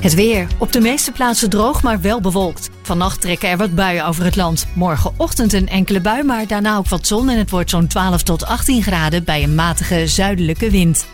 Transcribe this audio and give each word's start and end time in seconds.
Het 0.00 0.14
weer. 0.14 0.46
Op 0.58 0.72
de 0.72 0.80
meeste 0.80 1.12
plaatsen 1.12 1.50
droog, 1.50 1.82
maar 1.82 2.00
wel 2.00 2.20
bewolkt. 2.20 2.70
Vannacht 2.82 3.20
trekken 3.20 3.48
er 3.48 3.56
wat 3.56 3.74
buien 3.74 4.06
over 4.06 4.24
het 4.24 4.36
land. 4.36 4.66
Morgenochtend 4.74 5.52
een 5.52 5.68
enkele 5.68 6.00
bui, 6.00 6.22
maar 6.22 6.46
daarna 6.46 6.76
ook 6.76 6.88
wat 6.88 7.06
zon 7.06 7.28
en 7.28 7.38
het 7.38 7.50
wordt 7.50 7.70
zo'n 7.70 7.86
12 7.86 8.22
tot 8.22 8.46
18 8.46 8.82
graden 8.82 9.24
bij 9.24 9.42
een 9.42 9.54
matige 9.54 10.06
zuidelijke 10.06 10.70
wind. 10.70 11.06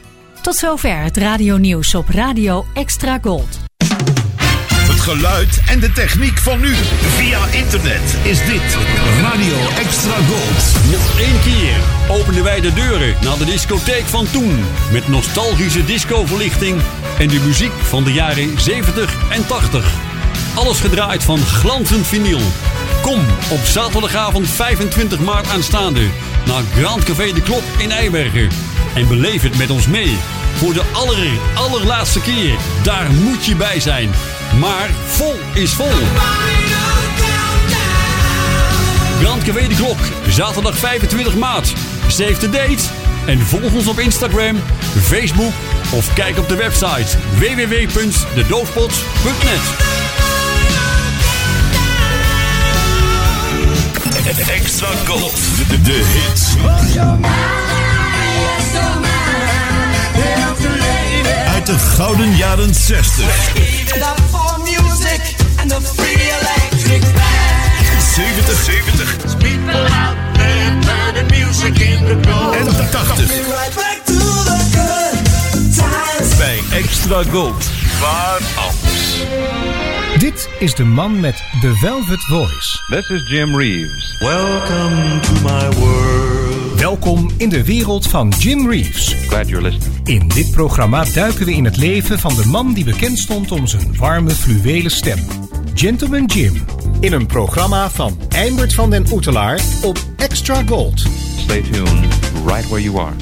Tot 0.43 0.57
zover 0.57 0.99
het 0.99 1.17
radio 1.17 1.57
nieuws 1.57 1.95
op 1.95 2.09
Radio 2.09 2.67
Extra 2.75 3.19
Gold. 3.23 3.59
Het 4.97 5.01
geluid 5.01 5.61
en 5.69 5.81
de 5.81 5.93
techniek 5.93 6.39
van 6.39 6.61
nu. 6.61 6.75
Via 6.75 7.47
internet 7.47 8.17
is 8.23 8.39
dit 8.39 8.77
Radio 9.21 9.57
Extra 9.79 10.17
Gold. 10.17 10.91
Nog 10.91 11.21
één 11.21 11.41
keer 11.41 11.77
openen 12.11 12.45
wij 12.45 12.61
de 12.61 12.73
deuren 12.73 13.15
naar 13.23 13.39
de 13.39 13.45
discotheek 13.45 14.05
van 14.05 14.27
toen. 14.31 14.65
Met 14.93 15.09
nostalgische 15.09 15.85
discoverlichting 15.85 16.81
en 17.19 17.29
de 17.29 17.41
muziek 17.41 17.73
van 17.73 18.05
de 18.05 18.13
jaren 18.13 18.61
70 18.61 19.15
en 19.31 19.47
80. 19.47 19.95
Alles 20.55 20.81
gedraaid 20.81 21.25
van 21.25 21.39
glanzend 21.39 22.07
vinyl. 22.07 22.41
Kom 23.03 23.21
op 23.51 23.65
zaterdagavond 23.65 24.49
25 24.49 25.19
maart 25.19 25.49
aanstaande 25.49 26.07
naar 26.47 26.63
Grand 26.77 27.05
Café 27.05 27.33
de 27.33 27.43
Klok 27.43 27.63
in 27.79 27.91
Eibergen. 27.91 28.49
En 28.95 29.09
beleef 29.09 29.43
het 29.43 29.59
met 29.59 29.71
ons 29.71 29.87
mee. 29.87 30.17
Voor 30.55 30.73
de 30.73 30.83
aller, 30.93 31.29
allerlaatste 31.55 32.21
keer. 32.21 32.55
Daar 32.83 33.11
moet 33.11 33.45
je 33.45 33.57
bij 33.57 33.81
zijn. 33.81 34.11
Maar 34.61 34.91
vol 35.07 35.35
is 35.55 35.73
vol. 35.73 35.99
Grand 39.21 39.43
Café 39.43 39.69
de 39.69 39.75
Klok, 39.75 39.99
zaterdag 40.29 40.79
25 40.79 41.37
maart. 41.37 41.73
Save 42.09 42.37
the 42.37 42.51
date 42.51 43.06
en 43.27 43.47
volg 43.47 43.73
ons 43.73 43.87
op 43.87 43.99
Instagram, 43.99 44.57
Facebook 45.03 45.53
of 45.91 46.15
kijk 46.15 46.39
op 46.39 46.49
de 46.49 46.57
website 46.57 47.19
www.dedoofpot.net. 47.39 49.61
Extra 54.49 54.89
Gold. 55.07 55.35
De, 55.69 55.83
de 55.83 55.93
hits. 55.93 56.55
Uit 61.55 61.67
de 61.67 61.79
gouden 61.79 62.37
jaren 62.37 62.75
60. 62.75 63.25
70, 68.17 68.65
70. 68.65 69.17
En 72.53 72.65
de 72.65 72.89
80. 72.91 73.29
Bij 76.39 76.61
Extra 76.73 77.23
Gold. 77.23 77.71
Waar 78.01 78.41
anders? 78.57 79.23
Dit 80.19 80.49
is 80.59 80.75
de 80.75 80.85
man 80.85 81.21
met 81.21 81.43
de 81.61 81.75
Velvet 81.75 82.25
Voice. 82.25 82.83
This 82.89 83.09
is 83.09 83.29
Jim 83.29 83.57
Reeves. 83.57 84.17
Welcome 84.19 85.21
to 85.21 85.33
my 85.33 85.73
world. 85.79 86.81
Welkom 86.81 87.31
in 87.37 87.49
de 87.49 87.65
wereld 87.65 88.07
van 88.07 88.33
Jim 88.39 88.71
Reeves. 88.71 89.15
Glad 89.29 89.49
you're 89.49 89.71
listening. 89.71 90.09
In 90.09 90.29
dit 90.29 90.51
programma 90.51 91.05
duiken 91.05 91.45
we 91.45 91.53
in 91.53 91.65
het 91.65 91.77
leven 91.77 92.19
van 92.19 92.35
de 92.35 92.47
man 92.47 92.73
die 92.73 92.85
bekend 92.85 93.19
stond 93.19 93.51
om 93.51 93.67
zijn 93.67 93.97
warme 93.97 94.31
fluwelen 94.31 94.91
stem. 94.91 95.19
Gentleman 95.75 96.25
Jim. 96.25 96.76
In 97.01 97.13
een 97.13 97.27
programma 97.27 97.91
van 97.91 98.19
Eimert 98.29 98.75
van 98.75 98.91
den 98.91 99.07
Oetelaar 99.13 99.61
op 99.83 99.99
Extra 100.17 100.63
Gold. 100.67 101.01
Stay 101.37 101.63
tuned 101.63 102.07
right 102.47 102.69
where 102.69 102.83
you 102.83 102.99
are. 102.99 103.17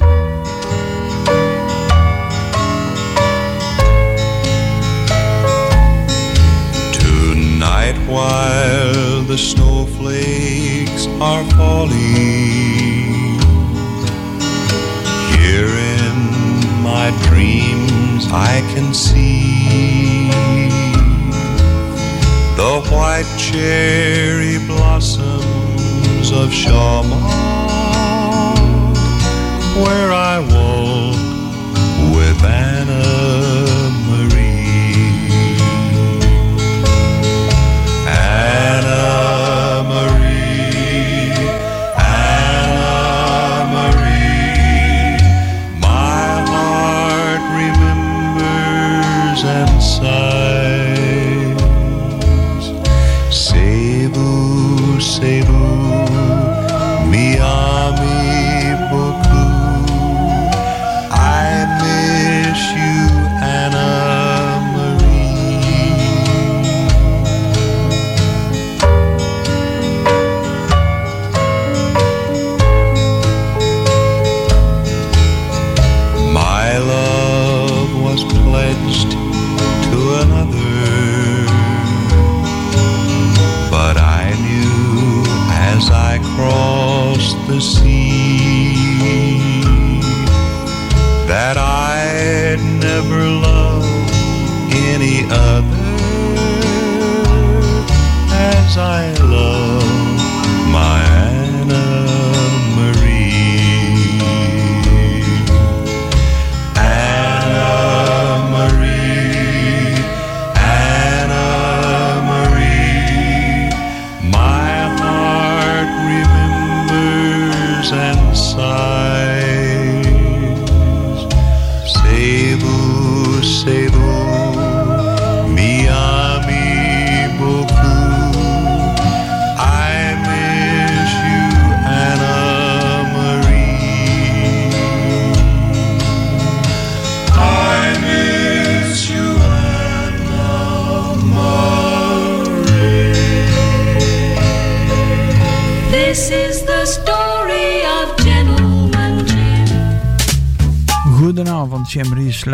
Tonight, 6.92 7.96
while 8.06 9.24
the 9.26 9.36
snowflakes 9.36 11.08
are 11.20 11.44
falling, 11.44 13.40
here 15.38 15.68
in 15.98 16.30
my 16.82 17.12
dreams 17.28 18.26
I 18.26 18.62
can 18.74 18.94
see 18.94 20.13
the 22.64 22.80
white 22.90 23.30
cherry 23.36 24.56
blossoms 24.66 26.30
of 26.32 26.50
Shalimar, 26.50 27.20
where 29.84 30.10
I 30.10 30.38
walk 30.54 31.18
with 32.16 32.42
Anna 32.42 32.73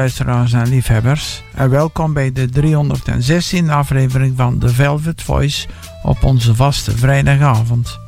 luisteraars 0.01 0.53
en 0.53 0.69
liefhebbers. 0.69 1.43
En 1.55 1.71
welkom 1.71 2.13
bij 2.13 2.33
de 2.33 2.49
316e 2.49 3.69
aflevering 3.69 4.37
van 4.37 4.59
The 4.59 4.69
Velvet 4.69 5.23
Voice 5.23 5.67
op 6.03 6.25
onze 6.25 6.55
vaste 6.55 6.97
vrijdagavond. 6.97 7.99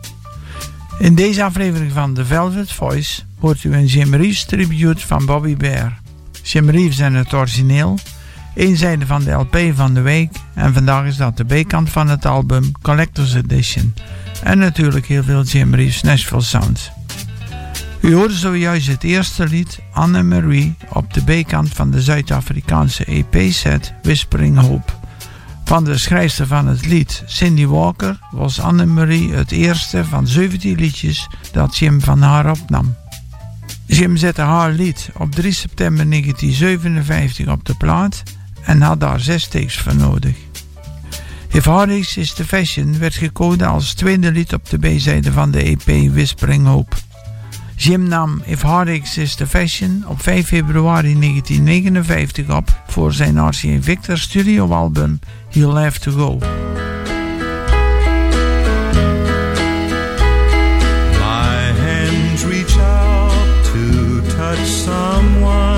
In 0.98 1.14
deze 1.14 1.44
aflevering 1.44 1.92
van 1.92 2.14
The 2.14 2.24
Velvet 2.24 2.72
Voice 2.72 3.22
hoort 3.38 3.64
u 3.64 3.74
een 3.74 3.86
Jim 3.86 4.14
Reeves 4.14 4.44
tribute 4.44 5.06
van 5.06 5.26
Bobby 5.26 5.56
Bear. 5.56 6.00
Jim 6.42 6.70
Reeves 6.70 6.98
en 6.98 7.14
het 7.14 7.34
origineel, 7.34 7.98
één 8.54 8.76
zijde 8.76 9.06
van 9.06 9.24
de 9.24 9.30
LP 9.30 9.58
van 9.74 9.94
de 9.94 10.00
week 10.00 10.30
en 10.54 10.74
vandaag 10.74 11.06
is 11.06 11.16
dat 11.16 11.36
de 11.36 11.44
B-kant 11.44 11.90
van 11.90 12.08
het 12.08 12.26
album 12.26 12.72
Collector's 12.82 13.34
Edition. 13.34 13.94
En 14.42 14.58
natuurlijk 14.58 15.06
heel 15.06 15.22
veel 15.22 15.42
Jim 15.42 15.74
Reeves 15.74 16.02
Nashville 16.02 16.40
Sounds. 16.40 16.90
U 18.02 18.14
hoorde 18.14 18.34
zojuist 18.34 18.86
het 18.86 19.02
eerste 19.02 19.48
lied, 19.48 19.78
Anne-Marie, 19.92 20.74
op 20.88 21.14
de 21.14 21.22
B-kant 21.42 21.68
van 21.68 21.90
de 21.90 22.02
Zuid-Afrikaanse 22.02 23.04
EP-set 23.04 23.94
Whispering 24.02 24.58
Hope. 24.58 24.92
Van 25.64 25.84
de 25.84 25.98
schrijfster 25.98 26.46
van 26.46 26.66
het 26.66 26.86
lied, 26.86 27.22
Cindy 27.26 27.66
Walker, 27.66 28.18
was 28.30 28.60
Anne-Marie 28.60 29.32
het 29.32 29.50
eerste 29.50 30.04
van 30.04 30.26
17 30.26 30.76
liedjes 30.76 31.28
dat 31.52 31.76
Jim 31.76 32.00
van 32.00 32.22
haar 32.22 32.50
opnam. 32.50 32.94
Jim 33.86 34.16
zette 34.16 34.42
haar 34.42 34.72
lied 34.72 35.10
op 35.18 35.32
3 35.32 35.52
september 35.52 36.10
1957 36.10 37.48
op 37.48 37.64
de 37.64 37.74
plaat 37.74 38.22
en 38.62 38.80
had 38.80 39.00
daar 39.00 39.20
zes 39.20 39.46
takes 39.46 39.78
voor 39.78 39.96
nodig. 39.96 40.36
If 41.48 41.64
Heartaches 41.64 42.16
is 42.16 42.34
the 42.34 42.44
Fashion 42.44 42.98
werd 42.98 43.14
gekozen 43.14 43.66
als 43.66 43.94
tweede 43.94 44.32
lied 44.32 44.52
op 44.52 44.70
de 44.70 44.78
B-zijde 44.78 45.32
van 45.32 45.50
de 45.50 45.62
EP 45.62 46.12
Whispering 46.12 46.66
Hope. 46.66 46.96
Jim 47.82 48.08
nam 48.08 48.42
If 48.46 48.62
Heartaches 48.62 49.18
is 49.18 49.34
the 49.34 49.46
Fashion 49.46 50.04
op 50.06 50.22
5 50.22 50.46
februari 50.46 51.18
1959 51.18 52.56
op 52.56 52.82
voor 52.86 53.12
zijn 53.12 53.48
RCA 53.48 53.76
Victor 53.80 54.18
studioalbum 54.18 55.18
He'll 55.50 55.74
Have 55.74 56.00
To 56.00 56.10
Go. 56.10 56.38
My 56.38 56.46
hands 61.80 62.44
reach 62.44 62.78
out 62.78 63.64
to 63.64 64.20
touch 64.36 64.66
someone, 64.66 65.71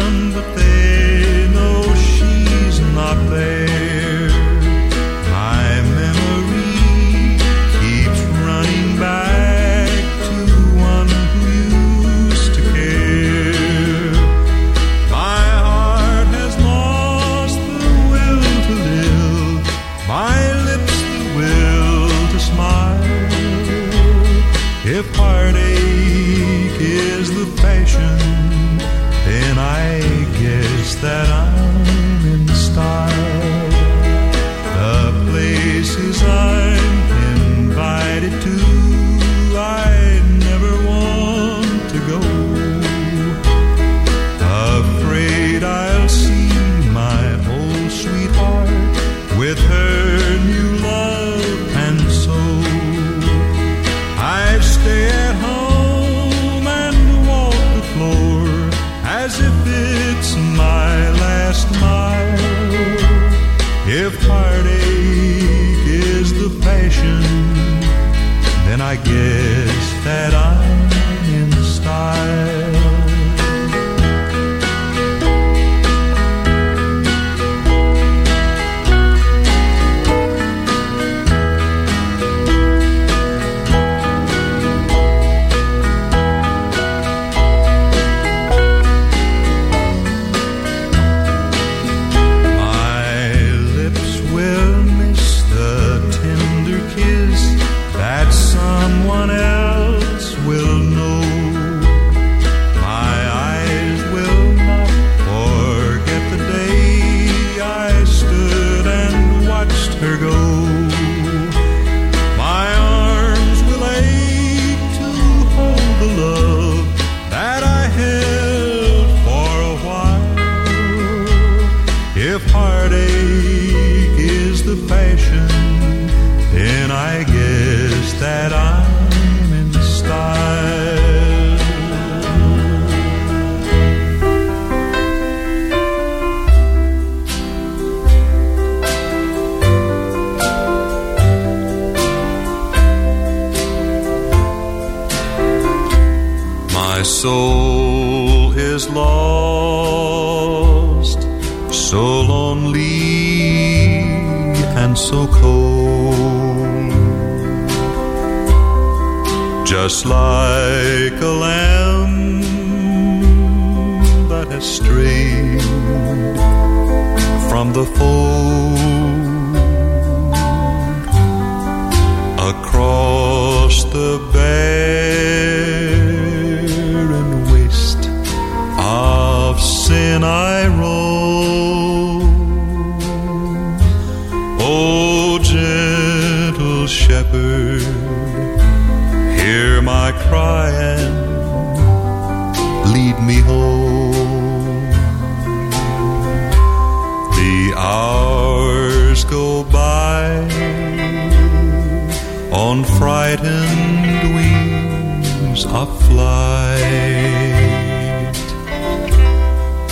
of 205.67 205.89
flight, 206.07 206.83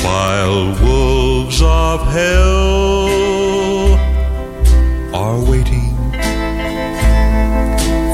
while 0.04 0.74
wolves 0.82 1.60
of 1.62 2.00
hell 2.12 3.08
are 5.14 5.40
waiting 5.50 5.94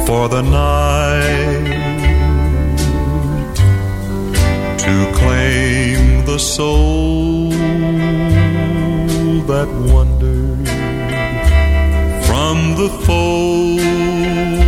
for 0.07 0.29
the 0.29 0.43
night 0.43 1.77
to 4.79 4.95
claim 5.19 6.25
the 6.25 6.39
soul 6.39 7.51
that 9.51 9.69
wandered 9.93 10.69
from 12.27 12.57
the 12.77 12.89
fold. 13.05 14.68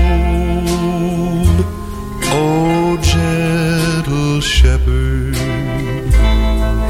Gentle 3.02 4.40
shepherd, 4.40 5.36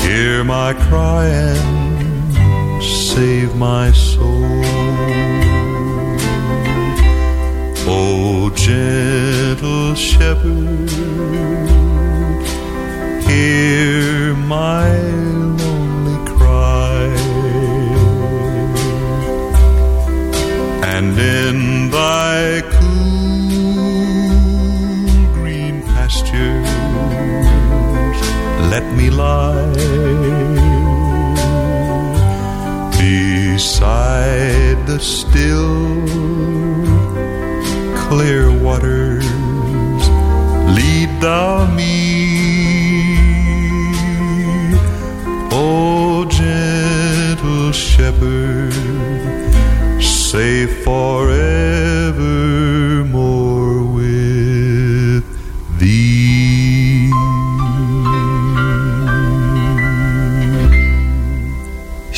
hear 0.02 0.45
my 0.45 0.75
cry 0.75 1.26
and 1.26 2.83
save 2.83 3.55
my 3.57 3.93
soul. 3.93 4.45
O 7.93 8.50
gentle 8.55 9.95
shepherd, 9.95 10.90
hear 13.29 14.35
my 14.35 15.19
me 28.92 29.11
lie 29.11 29.73
beside 32.99 34.78
the 34.87 34.99
still 34.99 36.04
clear 38.04 38.50
waters. 38.50 39.28
Lead 40.76 41.11
thou 41.20 41.66
me, 41.78 41.94
O 45.52 46.25
gentle 46.28 47.73
shepherd, 47.73 48.73
safe 50.02 50.85
forevermore 50.85 51.60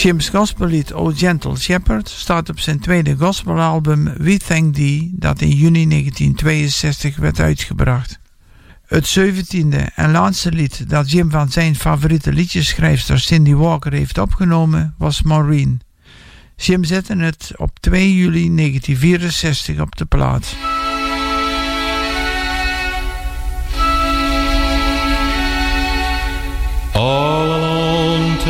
Jim's 0.02 0.28
gospellied 0.28 0.92
O 0.92 1.12
Gentle 1.14 1.56
Shepherd 1.56 2.08
staat 2.08 2.48
op 2.48 2.60
zijn 2.60 2.80
tweede 2.80 3.16
gospelalbum 3.16 4.12
We 4.16 4.36
Thank 4.36 4.74
Thee, 4.74 5.10
dat 5.14 5.40
in 5.40 5.48
juni 5.48 5.88
1962 5.88 7.16
werd 7.16 7.40
uitgebracht. 7.40 8.18
Het 8.86 9.06
zeventiende 9.06 9.88
en 9.94 10.10
laatste 10.10 10.52
lied 10.52 10.90
dat 10.90 11.10
Jim 11.10 11.30
van 11.30 11.50
zijn 11.50 11.76
favoriete 11.76 12.32
liedjeschrijfster 12.32 13.20
Cindy 13.20 13.54
Walker 13.54 13.92
heeft 13.92 14.18
opgenomen 14.18 14.94
was 14.98 15.22
Maureen. 15.22 15.80
Jim 16.56 16.84
zette 16.84 17.16
het 17.16 17.52
op 17.56 17.78
2 17.80 18.14
juli 18.14 18.54
1964 18.54 19.80
op 19.80 19.96
de 19.96 20.04
plaat. 20.04 20.56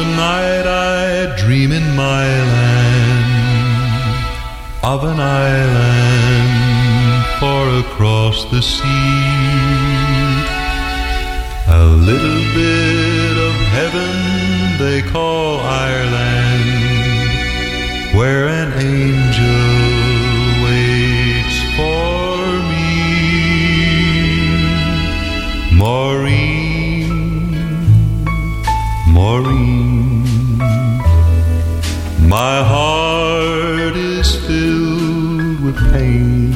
Alone 0.03 0.17
tonight 0.17 0.67
I 0.67 1.37
dream 1.37 1.73
in 1.73 1.97
my 1.97 2.27
land 2.27 3.25
of 4.83 5.05
an 5.05 5.21
island 5.21 6.51
far 7.41 7.69
across 7.81 8.45
the 8.51 8.63
sea. 8.63 8.83
A 11.69 11.85
little 11.87 12.45
bit 12.55 13.37
of 13.49 13.55
heaven 13.79 14.15
they 14.79 15.03
call 15.11 15.61
Ireland, 15.61 16.65
where 18.17 18.49
an 18.49 18.73
angel 18.75 19.83
waits 20.65 21.59
for 21.77 22.37
me. 22.71 22.91
Maureen, 25.79 26.42
my 32.33 32.63
heart 32.65 33.95
is 33.95 34.35
filled 34.47 35.61
with 35.63 35.77
pain. 35.93 36.55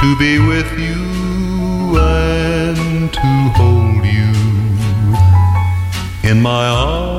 To 0.00 0.16
be 0.16 0.38
with 0.38 0.70
you 0.78 1.98
and 1.98 3.12
to 3.12 3.30
hold 3.58 4.04
you 4.04 4.32
in 6.30 6.40
my 6.40 6.68
arms 6.68 7.13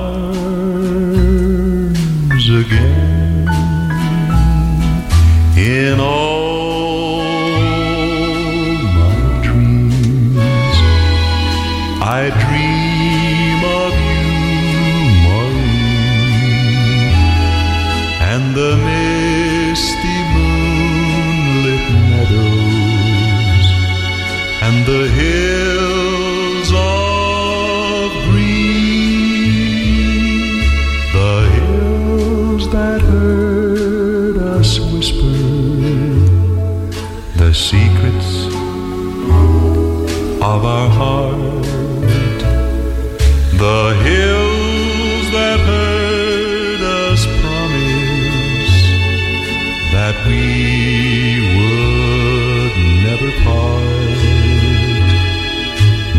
that 50.16 50.28
we 50.28 51.42
would 51.56 52.74
never 53.08 53.30
part. 53.44 54.20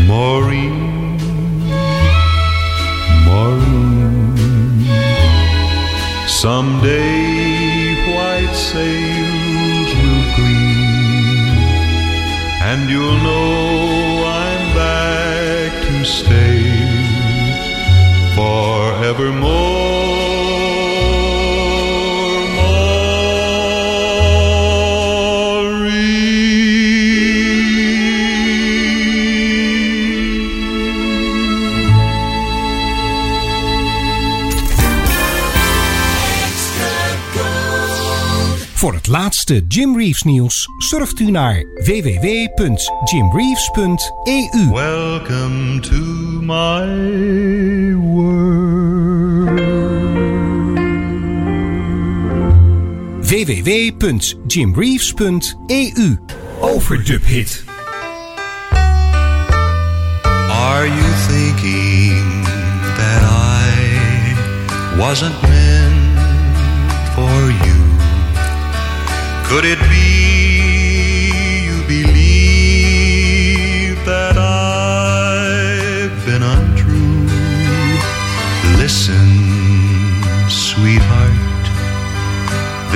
Maureen, 0.07 1.17
Maureen, 3.25 4.85
someday 6.27 7.95
white 8.13 8.55
sails 8.55 9.89
will 10.01 10.25
gleam, 10.35 11.57
and 12.69 12.81
you'll 12.89 13.19
know 13.27 13.56
laatste 39.47 39.65
Jim 39.67 39.97
Reeves 39.97 40.23
nieuws 40.23 40.67
surft 40.77 41.19
u 41.19 41.31
naar 41.31 41.63
www.jimreeves.eu. 41.75 44.71
Welcome 44.71 45.79
to 45.79 45.95
my 46.41 46.85
world. 47.95 49.59
www.jimreeves.eu. 53.21 56.17
Overdubhit. 56.59 57.63
Are 60.49 60.87
you 60.87 61.13
thinking 61.27 62.43
that 62.95 63.23
I 63.23 63.67
wasn't 64.97 65.35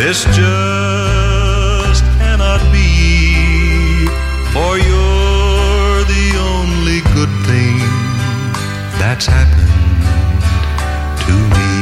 this 0.03 0.23
just 0.35 2.03
cannot 2.17 2.59
be, 2.73 4.07
for 4.51 4.71
you're 4.87 6.03
the 6.15 6.27
only 6.53 6.99
good 7.15 7.33
thing 7.45 7.77
that's 8.97 9.27
happened 9.27 9.75
to 11.25 11.35
me. 11.55 11.73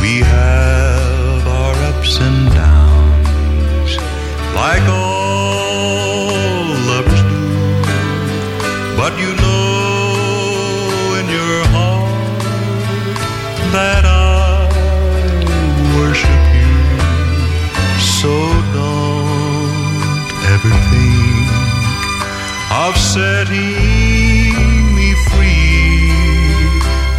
We 0.00 0.12
have 0.36 1.46
our 1.46 1.76
ups 1.90 2.18
and 2.18 2.40
downs, 2.54 3.92
like 4.54 4.84
all 4.88 6.64
lovers 6.90 7.22
do. 7.32 7.44
But 8.96 9.12
you 9.20 9.30
know 9.42 9.47
of 22.88 22.96
setting 22.96 24.54
me 24.96 25.12
free. 25.28 26.10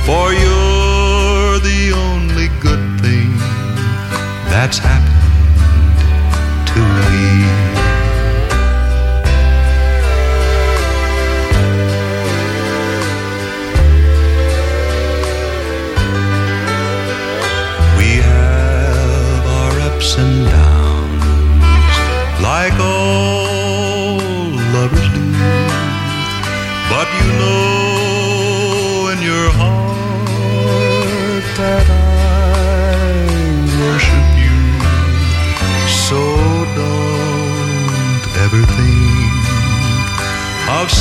For 0.05 0.33
you're 0.33 1.59
the 1.59 1.91
only 1.95 2.47
good 2.59 3.01
thing 3.01 3.37
that's 4.49 4.79
happened. 4.79 5.08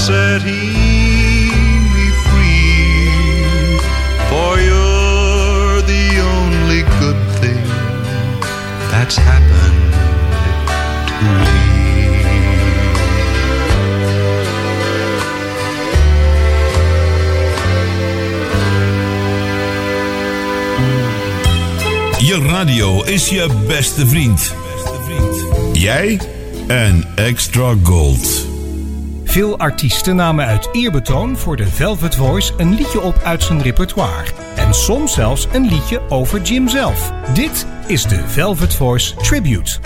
Setting 0.09 1.83
me 1.95 2.07
free. 2.27 3.77
For 4.31 4.53
you're 4.69 5.83
the 5.95 6.07
only 6.35 6.83
good 7.01 7.21
thing 7.41 7.65
that's 8.91 9.17
happened 9.31 9.93
to 11.09 11.25
me. 11.45 11.67
Je 22.19 22.39
radio 22.49 23.05
is 23.05 23.29
je 23.29 23.47
beste 23.67 24.07
vriend. 24.07 24.55
Jij 25.73 26.21
en 26.67 27.05
Extra 27.15 27.75
Gold. 27.83 28.48
Veel 29.29 29.59
artiesten 29.59 30.17
namen 30.17 30.47
uit 30.47 30.69
eerbetoon 30.73 31.37
voor 31.37 31.57
de 31.57 31.67
Velvet 31.67 32.15
Voice 32.15 32.53
een 32.57 32.75
liedje 32.75 33.01
op 33.01 33.21
uit 33.25 33.43
zijn 33.43 33.63
repertoire. 33.63 34.25
En 34.57 34.75
soms 34.75 35.13
zelfs 35.13 35.47
een 35.53 35.69
liedje 35.69 36.01
over 36.09 36.43
Jim 36.43 36.69
zelf. 36.69 37.13
Dit 37.35 37.67
is 37.87 38.03
de 38.03 38.29
Velvet 38.29 38.75
Voice 38.75 39.15
Tribute. 39.15 39.79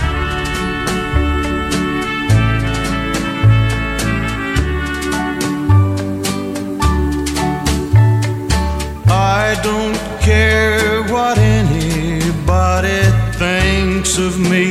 I 9.09 9.61
don't 9.63 9.99
care 10.21 11.03
what 11.07 11.39
anybody 11.39 13.03
thinks 13.39 14.19
of 14.19 14.39
me. 14.39 14.62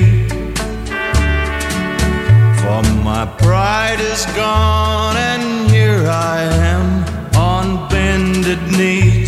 My 3.21 3.27
pride 3.37 3.99
is 3.99 4.25
gone, 4.35 5.15
and 5.15 5.69
here 5.69 6.07
I 6.09 6.41
am 6.41 7.05
on 7.35 7.87
bended 7.87 8.59
knees. 8.75 9.20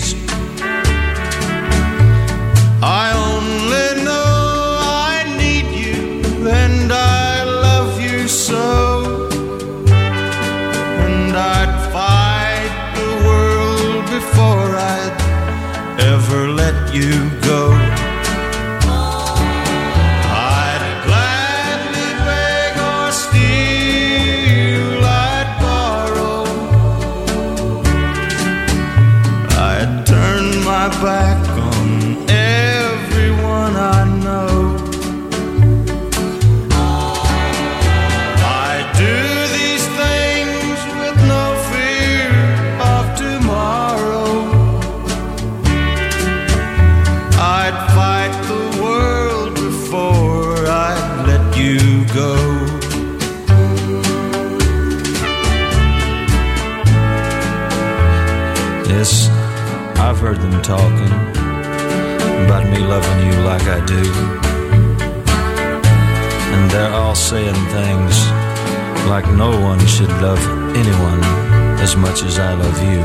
Like 69.14 69.32
no 69.36 69.52
one 69.62 69.78
should 69.86 70.10
love 70.24 70.44
anyone 70.76 71.24
as 71.86 71.96
much 71.96 72.24
as 72.24 72.40
I 72.40 72.56
love 72.56 72.80
you. 72.82 73.02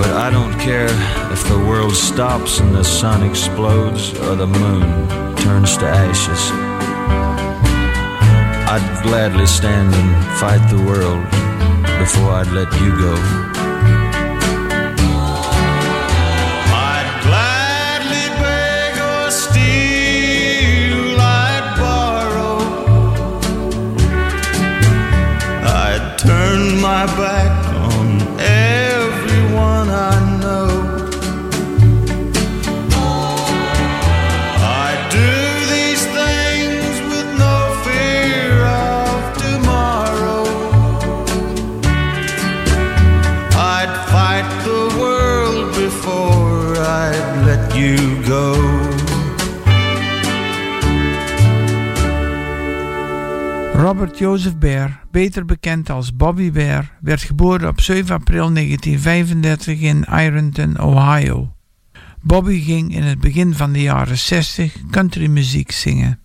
But 0.00 0.12
I 0.26 0.30
don't 0.30 0.56
care 0.60 0.92
if 1.32 1.42
the 1.48 1.58
world 1.58 1.96
stops 1.96 2.60
and 2.60 2.72
the 2.72 2.84
sun 2.84 3.28
explodes 3.28 4.12
or 4.20 4.36
the 4.36 4.46
moon 4.46 5.08
turns 5.38 5.76
to 5.78 5.86
ashes. 5.86 6.42
I'd 8.74 9.00
gladly 9.02 9.46
stand 9.46 9.92
and 9.92 10.10
fight 10.38 10.64
the 10.70 10.82
world 10.90 11.24
before 11.98 12.30
I'd 12.38 12.52
let 12.58 12.70
you 12.80 12.90
go. 12.96 13.61
Joseph 54.32 54.58
Bear, 54.58 55.04
beter 55.10 55.44
bekend 55.44 55.90
als 55.90 56.16
Bobby 56.16 56.50
Bear, 56.50 56.98
werd 57.00 57.22
geboren 57.22 57.68
op 57.68 57.80
7 57.80 58.14
april 58.14 58.52
1935 58.52 59.80
in 59.80 60.04
Ironton, 60.04 60.80
Ohio. 60.80 61.52
Bobby 62.20 62.60
ging 62.60 62.94
in 62.94 63.02
het 63.02 63.20
begin 63.20 63.54
van 63.54 63.72
de 63.72 63.82
jaren 63.82 64.18
60 64.18 64.74
countrymuziek 64.90 65.70
zingen. 65.70 66.18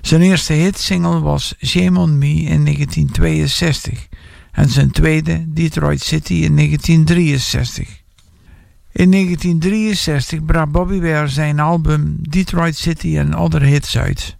Zijn 0.00 0.20
eerste 0.20 0.52
hitsingle 0.52 1.20
was 1.20 1.54
Shame 1.66 1.98
on 1.98 2.18
Me 2.18 2.34
in 2.34 2.64
1962 2.64 4.08
en 4.52 4.68
zijn 4.68 4.90
tweede 4.90 5.44
Detroit 5.48 6.00
City 6.00 6.34
in 6.34 6.56
1963. 6.56 8.02
In 8.92 9.10
1963 9.10 10.44
bracht 10.44 10.70
Bobby 10.70 11.00
Bear 11.00 11.28
zijn 11.28 11.60
album 11.60 12.16
Detroit 12.20 12.76
City 12.76 13.18
and 13.18 13.34
Other 13.34 13.62
Hits 13.62 13.98
uit. 13.98 14.38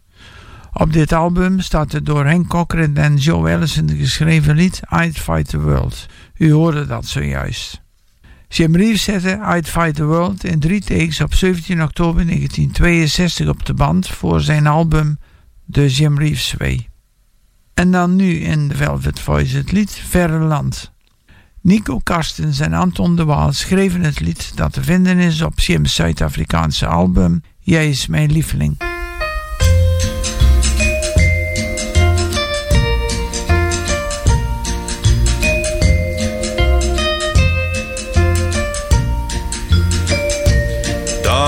Op 0.73 0.93
dit 0.93 1.13
album 1.13 1.61
staat 1.61 1.93
het 1.93 2.07
door 2.07 2.27
Hank 2.27 2.49
Cochran 2.49 2.97
en 2.97 3.17
Joe 3.17 3.51
Ellison 3.51 3.91
geschreven 3.97 4.57
lied 4.57 4.81
I'd 4.91 5.19
Fight 5.19 5.49
the 5.49 5.61
World. 5.61 6.07
U 6.37 6.53
hoorde 6.53 6.87
dat 6.87 7.07
zojuist. 7.07 7.83
Jim 8.49 8.77
Reeves 8.77 9.03
zette 9.03 9.41
I'd 9.57 9.69
Fight 9.69 9.95
the 9.95 10.05
World 10.05 10.45
in 10.45 10.61
drie 10.61 10.81
takes 10.81 11.21
op 11.21 11.35
17 11.35 11.83
oktober 11.83 12.27
1962 12.27 13.49
op 13.49 13.67
de 13.67 13.75
band 13.75 14.09
voor 14.09 14.41
zijn 14.41 14.67
album 14.67 15.19
The 15.71 15.89
Jim 15.89 16.19
Reeves 16.19 16.55
Way. 16.59 16.89
En 17.75 17.91
dan 17.91 18.17
nu 18.17 18.35
in 18.35 18.69
The 18.69 18.77
Velvet 18.77 19.21
Voice 19.21 19.57
het 19.57 19.73
lied 19.73 19.91
Verre 19.91 20.39
Land. 20.39 20.93
Nico 21.63 21.99
Karstens 21.99 22.61
en 22.61 22.73
Anton 22.73 23.17
de 23.17 23.25
Waal 23.25 23.53
schreven 23.53 24.03
het 24.03 24.21
lied 24.21 24.57
dat 24.57 24.73
te 24.73 24.83
vinden 24.83 25.19
is 25.19 25.43
op 25.43 25.61
Jim's 25.61 25.95
Zuid-Afrikaanse 25.95 26.87
album 26.87 27.43
Jij 27.59 27.89
is 27.89 28.07
mijn 28.07 28.33
lieveling. 28.33 28.77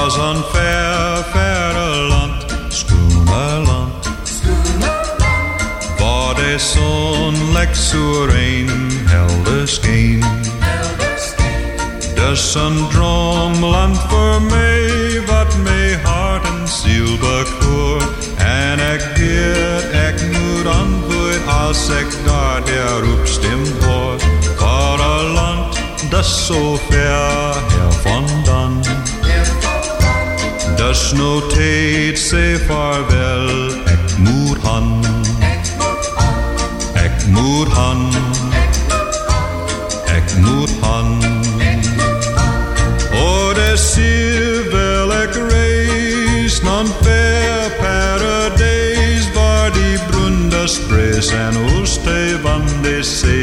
was 0.03 0.17
een 0.17 0.43
ver, 0.53 1.25
verre 1.31 2.09
land, 2.09 2.45
Skåneland. 2.69 4.11
Waar 5.99 6.35
de 6.35 6.59
zon 6.59 7.53
lek 7.53 7.75
soereen, 7.75 8.71
helder 9.05 9.69
scheen. 9.69 10.25
Dus 12.15 12.55
een 12.55 12.89
droomland 12.89 13.99
voor 14.09 14.43
mij, 14.43 15.23
wat 15.27 15.57
mij 15.63 16.01
hart 16.03 16.45
en 16.45 16.69
ziel 16.69 17.19
bekoor. 17.19 18.03
En 18.37 18.79
ik 18.95 19.01
geer, 19.15 20.07
ik 20.09 20.23
moet 20.33 20.67
antwoord 20.67 21.49
als 21.67 21.89
ik 21.89 22.09
daar 22.27 22.65
de 22.65 23.01
roepstem 23.03 23.65
hoor. 23.81 24.21
Voor 24.57 25.05
een 25.05 25.33
land, 25.33 25.77
dat 26.11 26.27
zo 26.27 26.79
ver 26.89 27.55
her 27.73 27.93
vandaan. 28.03 28.52
Dus 30.93 31.13
no 31.13 31.47
tijd, 31.47 32.19
zeg 32.19 32.61
vaarwel, 32.67 33.69
ik 33.69 34.19
moet 34.19 34.59
han. 34.63 35.05
Ik 37.05 37.27
moet 37.27 37.69
han. 37.69 38.11
Ik 40.05 40.37
moet 40.37 40.71
han. 40.81 41.23
Oh, 43.13 43.55
de 43.55 43.73
ziel 43.77 44.71
wil 44.71 45.11
ik 45.23 45.51
reis, 45.51 46.61
non 46.61 46.87
fair 47.03 47.71
paradise, 47.81 49.33
waar 49.35 49.73
die 49.73 49.99
broenders 50.11 50.79
prijs 50.79 51.29
en 51.29 51.57
oosten 51.57 52.41
van 52.43 52.63
de 52.83 53.03
zees. 53.03 53.42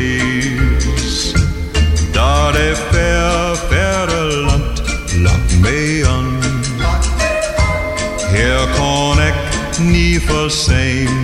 Niet 10.49 11.18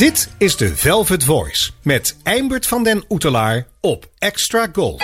Dit 0.00 0.28
is 0.38 0.56
de 0.56 0.76
Velvet 0.76 1.24
Voice 1.24 1.70
met 1.82 2.16
Eimbert 2.22 2.66
van 2.66 2.82
den 2.82 3.04
Oetelaar 3.08 3.66
op 3.80 4.08
Extra 4.18 4.68
Gold. 4.72 5.02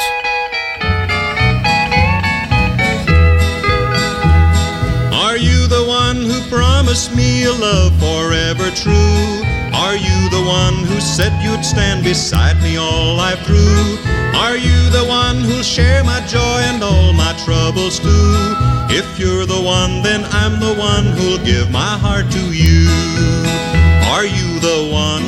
Are 5.10 5.40
you 5.40 5.68
the 5.68 5.84
one 5.86 6.32
who 6.32 6.48
promised 6.48 7.14
me 7.14 7.44
a 7.44 7.52
love 7.58 7.92
forever 7.98 8.72
true? 8.74 9.44
Are 9.72 9.98
you 9.98 10.28
the 10.30 10.44
one 10.66 10.86
who 10.86 11.00
said 11.00 11.32
you'd 11.42 11.64
stand 11.64 12.02
beside 12.02 12.56
me 12.60 12.78
all 12.78 13.16
life 13.16 13.44
through? 13.44 13.98
Are 14.34 14.56
you 14.56 14.90
the 14.90 15.04
one 15.08 15.44
who'll 15.44 15.62
share 15.62 16.04
my 16.04 16.20
joy 16.26 16.60
and 16.72 16.82
all 16.82 17.12
my 17.12 17.34
troubles 17.44 17.98
too? 17.98 18.54
If 18.88 19.18
you're 19.18 19.46
the 19.46 19.60
one, 19.60 20.02
then 20.02 20.24
I'm 20.30 20.58
the 20.58 20.74
one 20.74 21.04
who'll 21.04 21.44
give 21.44 21.70
my 21.70 21.98
heart 21.98 22.30
to 22.30 22.52
you. 22.52 23.75
Are 24.26 24.28
you 24.28 24.58
the 24.58 24.88
one? 24.92 25.22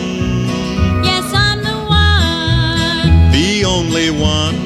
Yes, 1.05 1.33
I'm 1.33 1.63
the 1.63 1.79
one, 1.87 3.31
The 3.31 3.65
only 3.65 4.11
one? 4.11 4.57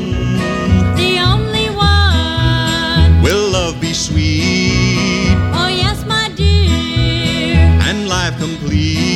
the 0.96 1.18
only 1.32 1.68
one. 1.68 3.22
Will 3.22 3.50
love 3.50 3.78
be 3.78 3.92
sweet 3.92 5.36
Oh, 5.52 5.68
yes, 5.68 6.06
my 6.06 6.30
dear. 6.34 7.58
and 7.88 8.08
life 8.08 8.38
complete? 8.38 9.11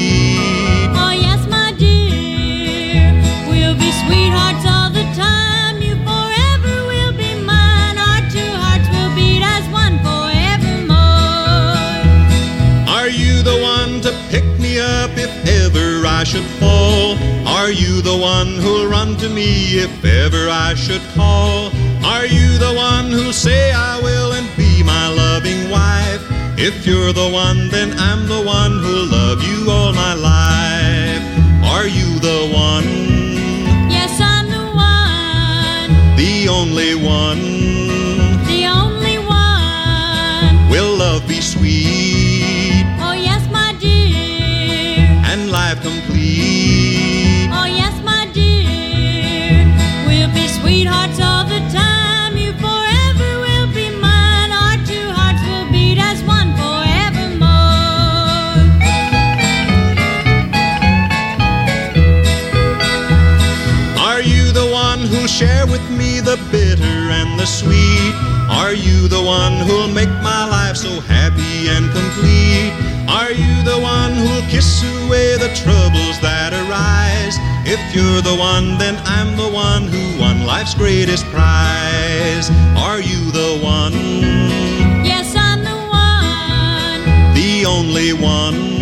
Should 16.27 16.51
fall? 16.59 17.17
Are 17.47 17.71
you 17.71 18.03
the 18.03 18.17
one 18.17 18.49
who'll 18.57 18.89
run 18.89 19.17
to 19.19 19.29
me 19.29 19.79
if 19.79 20.05
ever 20.05 20.49
I 20.51 20.75
should 20.75 21.05
call? 21.15 21.71
Are 22.05 22.27
you 22.27 22.59
the 22.59 22.75
one 22.75 23.13
who'll 23.13 23.33
say 23.33 23.71
I 23.73 24.01
will 24.01 24.33
and 24.33 24.49
be 24.57 24.83
my 24.83 25.07
loving 25.07 25.71
wife? 25.71 26.23
If 26.59 26.85
you're 26.85 27.13
the 27.13 27.31
one, 27.31 27.69
then 27.69 27.97
I'm 27.97 28.27
the 28.27 28.43
one 28.43 28.73
who'll 28.83 29.07
love 29.07 29.41
you 29.45 29.71
all 29.71 29.93
my 29.93 30.15
life. 30.15 31.23
Are 31.73 31.87
you 31.87 32.19
the 32.19 32.41
one? 32.53 32.91
Yes, 33.89 34.21
I'm 34.21 34.47
the 34.51 34.67
one, 34.91 36.17
The 36.17 36.49
only 36.49 36.97
one? 36.97 37.56
With 65.77 65.99
me 65.99 66.21
the 66.21 66.37
bitter 66.51 66.97
and 67.19 67.39
the 67.39 67.45
sweet? 67.45 68.15
Are 68.49 68.73
you 68.73 69.09
the 69.09 69.23
one 69.23 69.55
who'll 69.67 69.93
make 69.93 70.09
my 70.23 70.45
life 70.49 70.77
so 70.77 71.01
happy 71.01 71.69
and 71.69 71.85
complete? 71.93 72.73
Are 73.09 73.33
you 73.33 73.55
the 73.63 73.79
one 73.79 74.13
who'll 74.15 74.49
kiss 74.49 74.83
away 74.83 75.37
the 75.37 75.53
troubles 75.63 76.17
that 76.21 76.53
arise? 76.63 77.37
If 77.67 77.81
you're 77.95 78.23
the 78.23 78.37
one, 78.37 78.79
then 78.79 78.97
I'm 79.05 79.37
the 79.37 79.49
one 79.49 79.83
who 79.83 80.03
won 80.21 80.47
life's 80.47 80.75
greatest 80.75 81.25
prize. 81.27 82.49
Are 82.89 83.01
you 83.01 83.31
the 83.31 83.61
one? 83.63 83.93
Yes, 85.05 85.35
I'm 85.37 85.63
the 85.63 85.79
one, 86.07 87.35
The 87.35 87.67
only 87.67 88.13
one? 88.13 88.76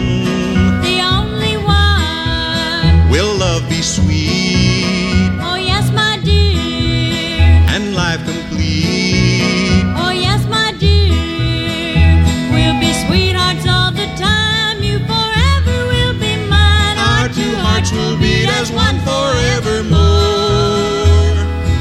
Will 17.95 18.17
beat 18.19 18.49
as 18.61 18.71
one 18.71 19.01
forevermore. 19.01 20.45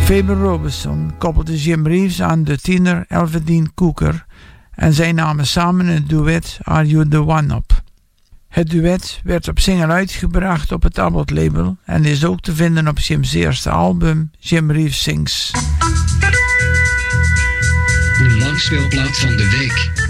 Faber 0.03 0.35
Robinson 0.35 1.13
koppelde 1.17 1.57
Jim 1.57 1.87
Reeves 1.87 2.21
aan 2.21 2.43
de 2.43 2.57
tiener 2.57 3.05
Elvedine 3.07 3.67
Cooker 3.75 4.25
en 4.71 4.93
zij 4.93 5.11
namen 5.11 5.47
samen 5.47 5.85
het 5.85 6.09
duet 6.09 6.59
Are 6.61 6.87
You 6.87 7.07
The 7.07 7.27
One 7.27 7.55
op. 7.55 7.81
Het 8.49 8.69
duet 8.69 9.21
werd 9.23 9.47
op 9.47 9.59
single 9.59 9.87
uitgebracht 9.87 10.71
op 10.71 10.83
het 10.83 10.99
Abbott-label 10.99 11.77
en 11.85 12.05
is 12.05 12.25
ook 12.25 12.39
te 12.39 12.53
vinden 12.53 12.87
op 12.87 12.99
Jim's 12.99 13.33
eerste 13.33 13.69
album 13.69 14.31
Jim 14.39 14.71
Reeves 14.71 15.01
Sings. 15.01 15.51
De 18.17 18.35
langspeelplaat 18.39 19.17
van 19.17 19.29
de 19.29 19.49
week. 19.49 20.02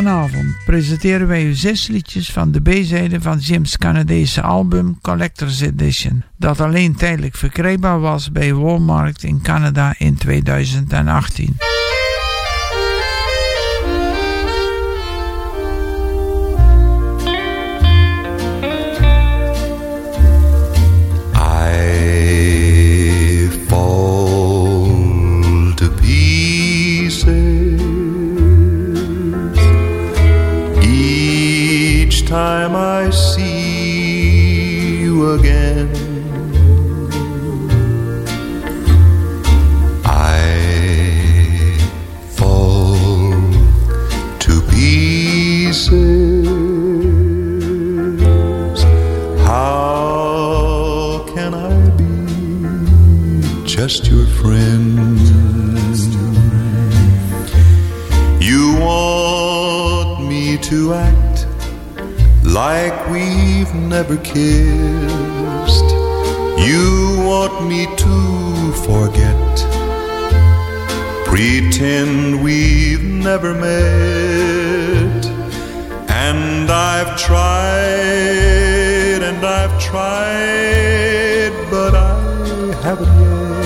Vanavond 0.00 0.56
presenteren 0.64 1.26
wij 1.26 1.44
u 1.44 1.54
zes 1.54 1.86
liedjes 1.86 2.30
van 2.30 2.52
de 2.52 2.60
B-zijde 2.60 3.20
van 3.20 3.38
Jim's 3.38 3.76
Canadese 3.76 4.42
album 4.42 4.98
Collector's 5.02 5.60
Edition, 5.60 6.22
dat 6.36 6.60
alleen 6.60 6.96
tijdelijk 6.96 7.34
verkrijgbaar 7.34 8.00
was 8.00 8.32
bij 8.32 8.54
Walmart 8.54 9.22
in 9.22 9.40
Canada 9.42 9.94
in 9.98 10.14
2018. 10.14 11.79
time 32.30 32.76
I 32.76 33.10
see 33.10 35.00
you 35.00 35.32
again. 35.32 35.90
I 40.04 41.76
fall 42.28 43.32
to 44.38 44.62
pieces. 44.70 45.90
How 49.44 51.26
can 51.34 51.52
I 51.52 51.90
be 51.98 53.64
just 53.66 54.06
your 54.06 54.26
friend? 54.40 55.18
You 58.40 58.78
want 58.78 60.28
me 60.28 60.58
to 60.58 60.94
act 60.94 61.09
like 62.52 63.08
we've 63.08 63.72
never 63.74 64.16
kissed. 64.16 65.90
You 66.58 67.16
want 67.24 67.66
me 67.68 67.86
to 67.96 68.72
forget, 68.86 69.56
pretend 71.26 72.42
we've 72.42 73.04
never 73.04 73.54
met. 73.54 75.26
And 76.08 76.68
I've 76.70 77.16
tried, 77.16 77.80
and 79.22 79.46
I've 79.46 79.80
tried, 79.80 81.52
but 81.70 81.94
I 81.94 82.74
haven't 82.82 83.20
yet. 83.20 83.59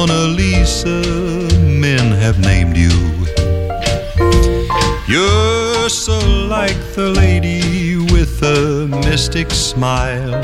Mona 0.00 0.28
Lisa, 0.28 1.02
men 1.60 2.10
have 2.22 2.38
named 2.38 2.74
you. 2.74 2.88
You're 5.06 5.90
so 5.90 6.18
like 6.48 6.80
the 6.94 7.12
lady 7.14 7.98
with 8.10 8.42
a 8.42 8.86
mystic 9.04 9.50
smile. 9.50 10.40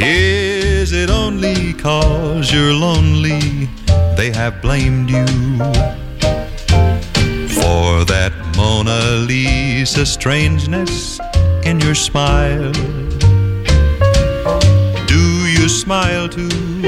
Is 0.00 0.90
it 0.90 1.10
only 1.10 1.74
cause 1.74 2.52
you're 2.52 2.74
lonely 2.74 3.68
they 4.16 4.32
have 4.32 4.60
blamed 4.60 5.08
you 5.08 5.26
for 7.60 8.04
that 8.12 8.32
Mona 8.56 9.00
Lisa 9.28 10.04
strangeness 10.04 11.20
in 11.64 11.78
your 11.78 11.94
smile? 11.94 12.72
Do 15.06 15.22
you 15.46 15.68
smile 15.68 16.28
to 16.30 16.87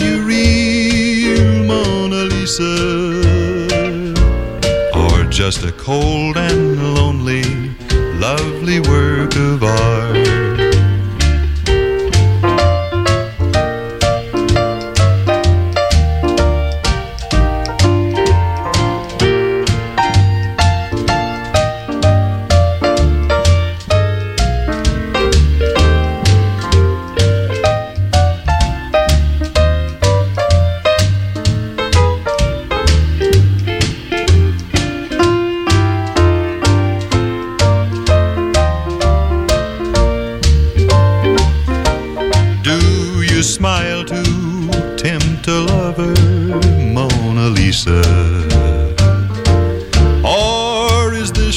You 0.00 0.22
real, 0.22 1.64
Mona 1.64 2.24
Lisa? 2.24 2.74
Or 4.94 5.24
just 5.30 5.64
a 5.64 5.72
cold 5.72 6.36
and 6.36 6.94
lonely, 6.94 7.44
lovely 8.18 8.80
work 8.80 9.34
of 9.36 9.62
art? 9.62 10.37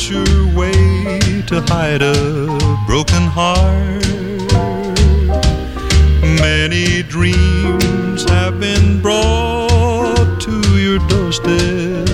Your 0.09 0.47
way 0.57 1.19
to 1.47 1.61
hide 1.69 2.01
a 2.01 2.57
broken 2.85 3.21
heart? 3.21 4.05
Many 6.21 7.03
dreams 7.03 8.23
have 8.29 8.59
been 8.59 9.01
brought 9.01 10.41
to 10.41 10.77
your 10.77 10.99
doorstep. 11.07 12.07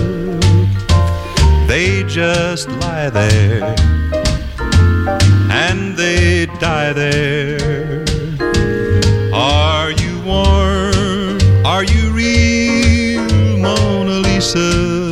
They 1.66 2.04
just 2.06 2.68
lie 2.68 3.10
there 3.10 3.74
and 5.50 5.96
they 5.96 6.46
die 6.60 6.92
there. 6.92 8.04
Are 9.32 9.90
you 9.90 10.20
warm? 10.22 11.38
Are 11.66 11.82
you 11.82 12.12
real, 12.12 13.58
Mona 13.58 14.20
Lisa? 14.20 15.07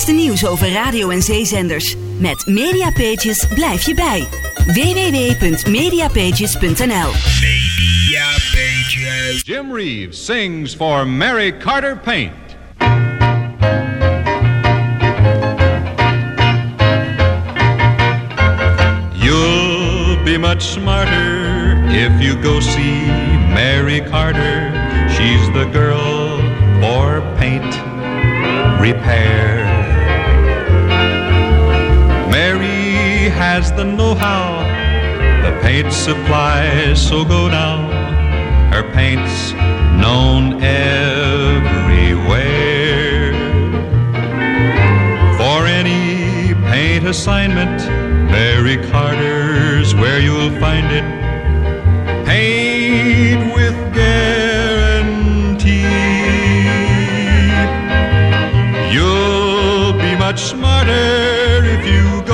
Laatste 0.00 0.24
nieuws 0.24 0.46
over 0.46 0.72
radio- 0.72 1.08
en 1.08 1.22
zeezenders. 1.22 1.94
Met 2.18 2.46
Mediapages 2.46 3.46
blijf 3.54 3.86
je 3.86 3.94
bij. 3.94 4.26
www.mediapages.nl 4.66 7.10
Jim 9.42 9.74
Reeves 9.74 10.24
sings 10.24 10.74
for 10.74 11.06
Mary 11.06 11.56
Carter 11.56 11.98
Paint. 11.98 12.32
You'll 19.12 20.22
be 20.24 20.38
much 20.38 20.62
smarter 20.62 21.84
if 21.88 22.20
you 22.20 22.42
go 22.42 22.60
see 22.60 23.06
Mary 23.52 24.02
Carter. 24.10 24.72
She's 25.08 25.50
the 25.52 25.68
girl 25.72 26.38
for 26.80 27.22
paint 27.38 27.78
repair. 28.80 29.69
Has 33.40 33.72
the 33.72 33.82
know-how, 33.82 34.60
the 35.42 35.52
paint 35.62 35.90
supplies, 35.90 37.00
so 37.08 37.24
go 37.24 37.48
now. 37.48 37.88
Her 38.70 38.82
paint's 38.92 39.54
known 40.02 40.62
everywhere. 40.62 41.72
For 45.38 45.64
any 45.66 46.52
paint 46.70 47.06
assignment, 47.06 47.80
Mary 48.30 48.76
Carter's 48.90 49.94
where 49.94 50.20
you'll 50.20 50.54
find 50.60 50.92
it. 50.92 51.06
Paint 52.26 53.54
with 53.54 53.76
guarantee. 53.94 54.60
You'll 58.94 59.94
be 59.94 60.14
much 60.18 60.40
smarter 60.42 61.29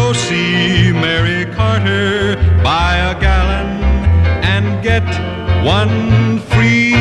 go 0.07 0.13
see 0.13 0.93
Mary 0.93 1.45
Carter. 1.57 2.37
Buy 2.63 2.97
a 3.11 3.15
gallon 3.19 3.69
and 4.55 4.83
get 4.83 5.07
one 5.65 6.39
free. 6.51 6.95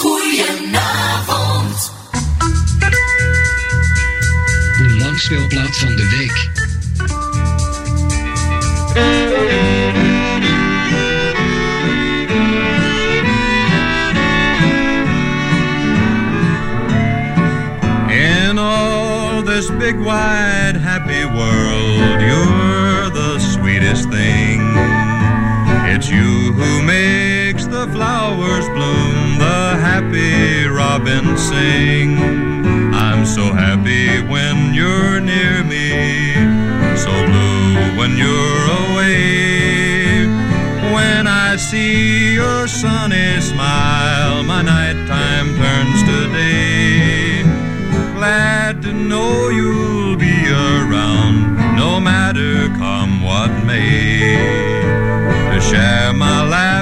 Goedenavond. 0.00 1.78
De 4.78 4.96
langspeelplaat 4.98 5.76
van 5.76 5.96
de 5.96 6.08
week. 6.18 6.53
Big, 19.84 20.00
wide, 20.00 20.76
happy 20.76 21.26
world, 21.26 22.18
you're 22.28 23.10
the 23.10 23.38
sweetest 23.38 24.08
thing. 24.08 24.58
It's 25.92 26.08
you 26.08 26.54
who 26.58 26.82
makes 26.82 27.66
the 27.66 27.86
flowers 27.88 28.66
bloom, 28.76 29.36
the 29.38 29.62
happy 29.88 30.64
robin 30.68 31.36
sing. 31.36 32.16
I'm 32.94 33.26
so 33.26 33.52
happy 33.52 34.22
when 34.32 34.72
you're 34.72 35.20
near 35.20 35.62
me, 35.62 36.32
so 36.96 37.12
blue 37.28 37.98
when 37.98 38.16
you're 38.16 38.64
away. 38.88 40.24
When 40.94 41.26
I 41.26 41.56
see 41.56 42.32
your 42.32 42.66
sunny 42.68 43.38
smile, 43.42 44.44
my 44.44 44.62
nighttime 44.62 45.03
know 49.08 49.48
you'll 49.48 50.16
be 50.16 50.48
around, 50.48 51.56
no 51.76 52.00
matter 52.00 52.68
come 52.78 53.22
what 53.22 53.50
may. 53.64 54.36
To 55.52 55.60
share 55.60 56.12
my 56.12 56.42
laughter 56.48 56.73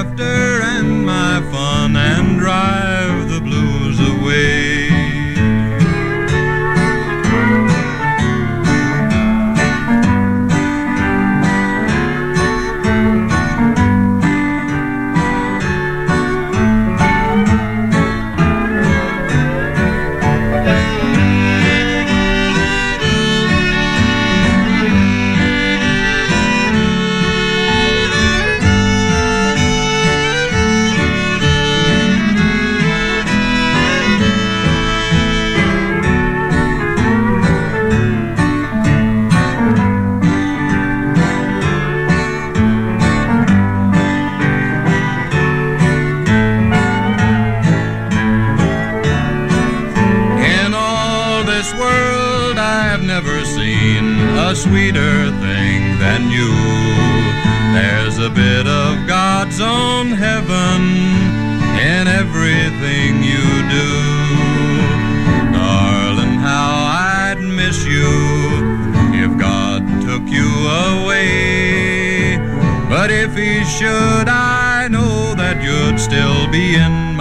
a 54.53 54.55
sweeter 54.55 55.31
thing 55.41 55.97
than 55.97 56.29
you. 56.29 56.53
There's 57.73 58.19
a 58.19 58.29
bit 58.29 58.67
of 58.67 59.07
God's 59.07 59.59
own 59.59 60.11
heaven 60.11 60.81
in 61.91 62.07
everything 62.07 63.23
you 63.23 63.45
do. 63.79 63.91
Darling, 65.57 66.35
how 66.49 66.69
I'd 66.85 67.39
miss 67.39 67.83
you 67.83 68.13
if 69.23 69.31
God 69.39 69.81
took 70.05 70.25
you 70.29 70.49
away. 70.91 72.37
But 72.89 73.09
if 73.09 73.35
He 73.35 73.63
should, 73.63 74.27
I 74.29 74.87
know 74.87 75.33
that 75.33 75.63
you'd 75.63 75.99
still 75.99 76.47
be 76.51 76.75
in 76.75 77.12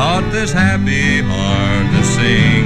taught 0.00 0.32
this 0.32 0.50
happy 0.50 1.20
heart 1.20 1.86
to 1.94 2.02
sing. 2.02 2.64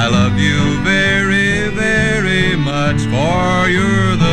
I 0.00 0.08
love 0.10 0.36
you 0.40 0.58
very, 0.82 1.68
very 1.70 2.56
much, 2.56 3.00
for 3.12 3.68
you're 3.74 4.16
the 4.16 4.23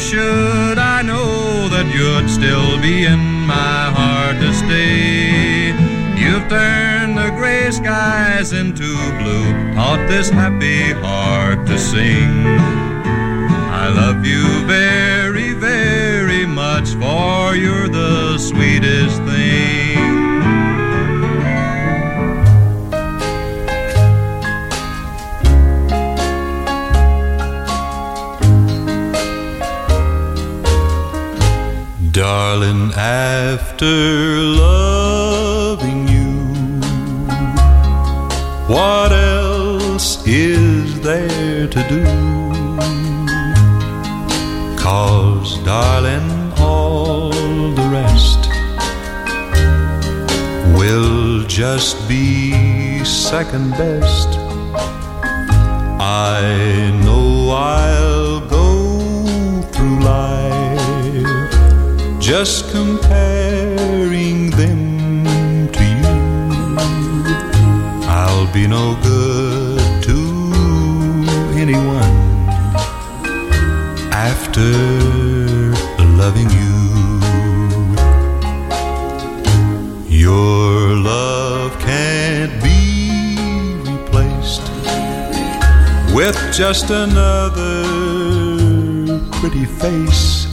should, 0.00 0.78
I 0.78 1.02
know 1.02 1.68
that 1.68 1.86
you'd 1.94 2.30
still 2.30 2.80
be 2.80 3.04
in 3.04 3.20
my 3.46 3.92
heart 3.96 4.36
to 4.40 4.52
stay. 4.54 5.68
You've 6.16 6.48
turned 6.48 7.18
the 7.18 7.30
gray 7.36 7.70
skies 7.70 8.52
into 8.52 8.96
blue, 9.18 9.74
taught 9.74 10.02
this 10.08 10.30
happy 10.30 10.92
heart 11.04 11.66
to 11.66 11.78
sing. 11.78 12.46
I 13.82 13.88
love 13.88 14.24
you 14.24 14.44
very, 14.66 15.52
very 15.52 16.46
much, 16.46 16.88
for 16.94 17.54
you're 17.54 17.88
the 17.88 18.38
sweetest 18.38 19.18
thing. 19.24 19.69
After 33.82 34.42
loving 34.60 36.06
you, 36.06 36.28
what 38.68 39.10
else 39.10 40.22
is 40.26 41.00
there 41.00 41.66
to 41.66 41.88
do? 41.88 42.04
Cause, 44.76 45.64
darling, 45.64 46.52
all 46.58 47.30
the 47.72 47.88
rest 47.90 48.50
will 50.78 51.46
just 51.46 52.06
be 52.06 53.02
second 53.02 53.70
best. 53.70 54.28
I 55.98 56.92
know 57.02 57.50
I'll 57.50 58.40
go 58.40 59.62
through 59.72 60.00
life 60.00 62.20
just 62.20 62.70
comparing 62.72 63.29
no 68.70 68.96
good 69.02 69.80
to 70.00 70.18
anyone 71.58 72.14
after 74.12 74.70
loving 76.22 76.48
you. 76.50 76.78
Your 80.06 80.94
love 80.94 81.76
can't 81.80 82.62
be 82.62 83.36
replaced 83.90 84.62
with 86.14 86.38
just 86.52 86.90
another 86.90 87.82
pretty 89.40 89.64
face. 89.64 90.46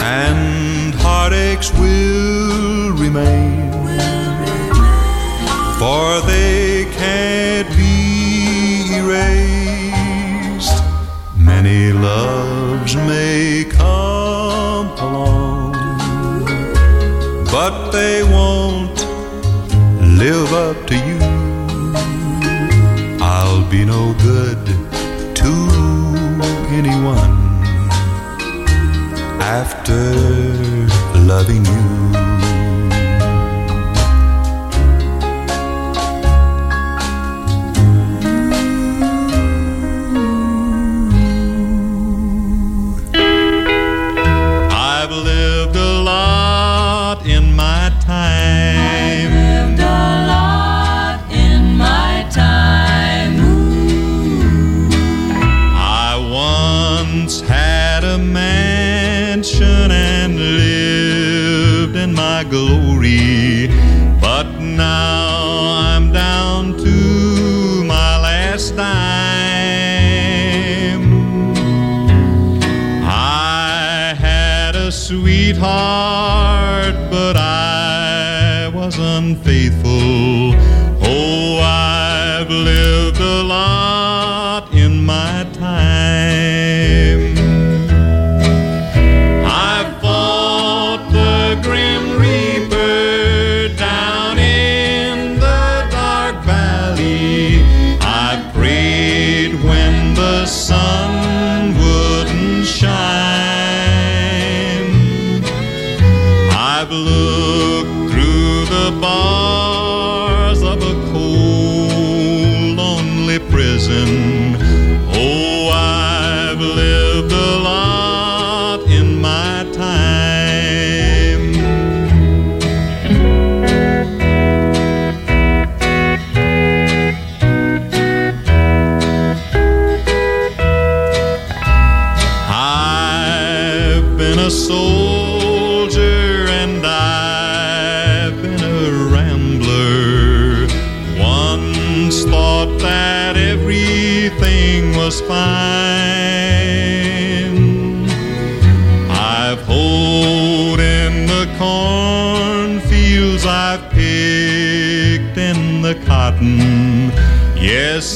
And 0.00 0.94
heartaches 0.96 1.72
will 1.80 2.92
remain, 2.92 3.77
for 5.88 6.20
they 6.32 6.84
can't 7.00 7.68
be 7.74 7.94
erased. 9.00 10.78
Many 11.34 11.92
loves 11.92 12.94
may 13.10 13.64
come 13.64 14.88
along, 15.06 15.72
but 17.54 17.74
they 17.96 18.22
won't 18.22 18.98
live 20.24 20.50
up 20.66 20.78
to 20.90 20.96
you. 21.08 21.20
I'll 23.36 23.64
be 23.74 23.82
no 23.94 24.02
good 24.28 24.62
to 25.40 25.52
anyone 26.80 27.34
after 29.58 30.02
loving 31.30 31.64
you. 31.64 31.97
My 62.38 62.44
glory. 62.44 63.57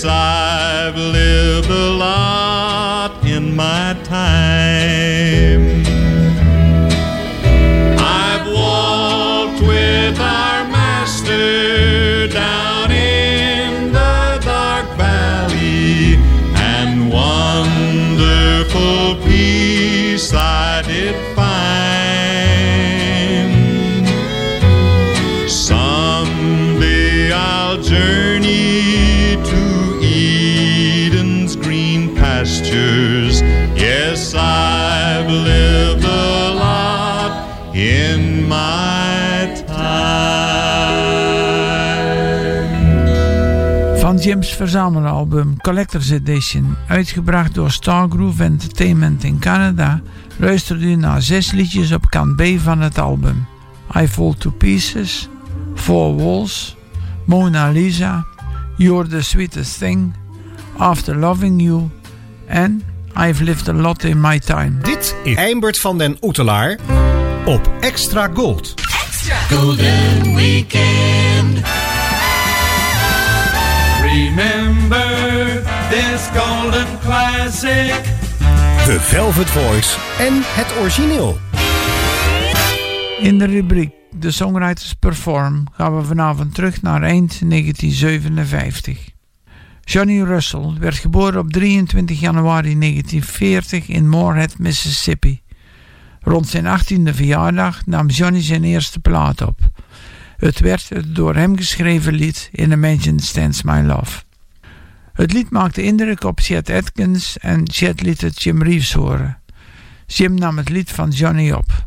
Yes, 0.04 0.41
Jim's 44.32 44.54
verzamelalbum 44.54 45.56
Collector's 45.60 46.10
Edition, 46.10 46.76
uitgebracht 46.88 47.54
door 47.54 47.70
Stargroove 47.70 48.44
Entertainment 48.44 49.24
in 49.24 49.38
Canada, 49.38 50.00
luisterde 50.36 50.84
u 50.84 50.94
naar 50.94 51.22
zes 51.22 51.50
liedjes 51.50 51.92
op 51.92 52.06
kant 52.08 52.36
B 52.36 52.42
van 52.56 52.80
het 52.80 52.98
album. 52.98 53.46
I 53.96 54.08
Fall 54.08 54.34
to 54.38 54.50
Pieces, 54.50 55.28
Four 55.74 56.16
Walls, 56.16 56.76
Mona 57.24 57.70
Lisa, 57.70 58.26
You're 58.76 59.08
the 59.08 59.22
Sweetest 59.22 59.78
Thing, 59.78 60.14
After 60.76 61.16
Loving 61.16 61.62
You 61.62 61.90
en 62.46 62.82
I've 63.28 63.44
Lived 63.44 63.68
a 63.68 63.72
Lot 63.72 64.04
in 64.04 64.20
My 64.20 64.38
Time. 64.38 64.78
Dit 64.82 65.16
is 65.24 65.36
Eimbert 65.36 65.78
van 65.78 65.98
den 65.98 66.16
Oetelaar 66.20 66.78
op 67.44 67.70
Extra 67.80 68.30
Gold. 68.34 68.74
Golden 69.48 70.34
Weekend. 70.34 71.81
Remember 74.22 75.62
this 75.90 76.28
golden 76.34 76.86
classic. 77.00 78.02
The 78.84 78.98
Velvet 79.00 79.50
Voice 79.50 79.98
en 80.18 80.32
het 80.34 80.76
origineel. 80.80 81.38
In 83.20 83.38
de 83.38 83.44
rubriek 83.44 83.90
The 84.20 84.30
Songwriters 84.30 84.92
Perform 84.92 85.66
gaan 85.72 85.96
we 85.96 86.04
vanavond 86.04 86.54
terug 86.54 86.82
naar 86.82 87.02
eind 87.02 87.40
1957. 87.50 89.08
Johnny 89.80 90.22
Russell 90.22 90.72
werd 90.78 90.96
geboren 90.96 91.40
op 91.40 91.52
23 91.52 92.20
januari 92.20 92.78
1940 92.78 93.88
in 93.88 94.08
Moorhead, 94.08 94.58
Mississippi. 94.58 95.40
Rond 96.20 96.48
zijn 96.48 96.64
18e 96.64 97.14
verjaardag 97.14 97.86
nam 97.86 98.08
Johnny 98.08 98.42
zijn 98.42 98.64
eerste 98.64 99.00
plaat 99.00 99.40
op. 99.40 99.58
Het 100.42 100.60
werd 100.60 100.88
het 100.88 101.14
door 101.14 101.34
hem 101.34 101.56
geschreven 101.56 102.14
lied 102.14 102.48
In 102.52 102.80
Mansion 102.80 103.18
Stands 103.18 103.62
My 103.62 103.80
Love. 103.80 104.22
Het 105.12 105.32
lied 105.32 105.50
maakte 105.50 105.82
indruk 105.82 106.24
op 106.24 106.40
Chet 106.40 106.70
Atkins 106.70 107.38
en 107.38 107.70
Chet 107.70 108.02
liet 108.02 108.20
het 108.20 108.42
Jim 108.42 108.62
Reeves 108.62 108.92
horen. 108.92 109.38
Jim 110.06 110.34
nam 110.34 110.56
het 110.56 110.68
lied 110.68 110.90
van 110.90 111.10
Johnny 111.10 111.52
op. 111.52 111.86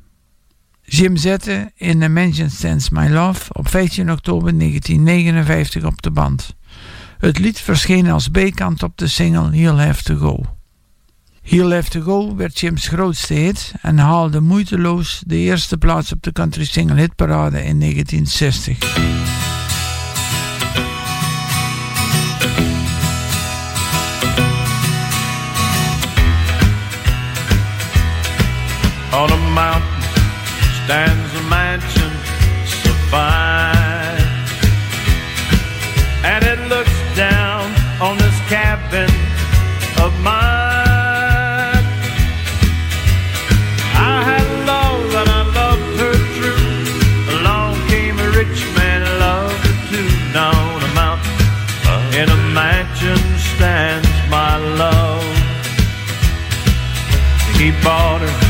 Jim 0.82 1.18
zette 1.18 1.72
In 1.76 2.14
Mansion 2.14 2.50
Stands 2.50 2.90
My 2.90 3.10
Love 3.10 3.54
op 3.54 3.70
15 3.70 4.12
oktober 4.12 4.58
1959 4.58 5.84
op 5.84 6.02
de 6.02 6.12
band. 6.12 6.56
Het 7.18 7.40
lied 7.40 7.60
verscheen 7.60 8.10
als 8.10 8.28
B-kant 8.28 8.84
op 8.84 8.98
de 8.98 9.08
single 9.08 9.56
He'll 9.56 9.86
Have 9.86 10.04
To 10.04 10.16
Go. 10.16 10.44
He'll 11.48 11.72
Have 11.72 11.90
To 11.90 12.02
Go 12.02 12.36
werd 12.36 12.60
Jim's 12.60 12.88
grootste 12.88 13.34
hit 13.34 13.74
en 13.82 13.98
haalde 13.98 14.42
moeiteloos 14.42 15.24
de 15.28 15.36
eerste 15.36 15.78
plaats 15.78 16.12
op 16.12 16.24
de 16.24 16.32
country 16.32 16.66
single 16.66 16.96
hitparade 16.96 17.64
in 17.64 17.80
1960. 17.80 18.78
On 29.12 29.32
a 29.32 29.38
mountain 29.54 30.02
stands 30.84 31.25
bought 57.86 58.22
her 58.22 58.45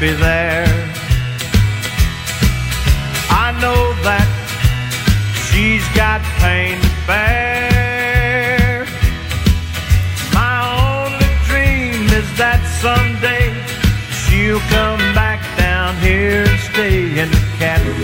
happy 0.00 0.14
there. 0.14 0.64
I 3.28 3.52
know 3.60 3.92
that 4.02 4.28
she's 5.46 5.86
got 5.94 6.22
pain 6.40 6.80
to 6.80 6.90
bear. 7.06 8.86
My 10.32 10.56
only 10.88 11.32
dream 11.48 12.08
is 12.18 12.28
that 12.38 12.60
someday 12.80 13.52
she'll 14.20 14.64
come 14.70 15.00
back 15.14 15.40
down 15.58 15.96
here 15.96 16.44
and 16.48 16.60
stay 16.72 17.20
in 17.20 17.30
the 17.30 17.44
cabin 17.58 17.96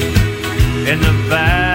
in 0.86 1.01
the 1.01 1.12
valley 1.30 1.66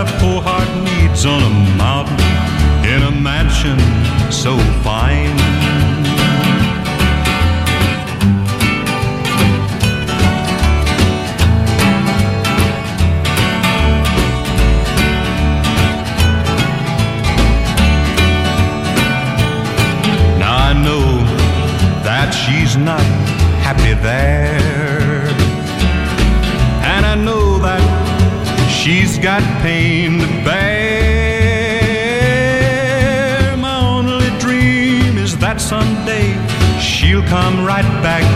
a 0.00 0.04
poor 0.18 0.40
heart 0.40 0.68
needs 0.82 1.26
on 1.26 1.42
a 1.42 1.76
mountain 1.76 2.18
in 2.88 3.02
a 3.02 3.10
mansion 3.10 3.78
so 4.32 4.56
fine. 4.82 5.69
Come 37.30 37.64
right 37.64 37.86
back 38.02 38.26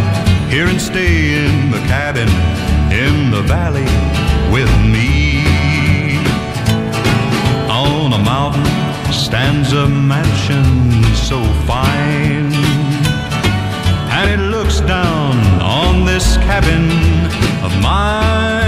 here 0.49 0.69
and 0.69 0.81
stay 0.81 1.45
in 1.45 1.73
the 1.73 1.81
cabin 1.91 2.29
in 2.93 3.33
the 3.33 3.43
valley 3.43 3.91
with 4.55 4.71
me. 4.95 5.43
On 7.69 8.13
a 8.13 8.19
mountain 8.19 8.65
stands 9.13 9.73
a 9.73 9.89
mansion 9.89 10.65
so 11.13 11.43
fine, 11.67 12.55
and 14.17 14.27
it 14.31 14.43
looks 14.55 14.79
down 14.83 15.35
on 15.61 16.05
this 16.05 16.37
cabin 16.49 16.85
of 17.67 17.73
mine. 17.83 18.63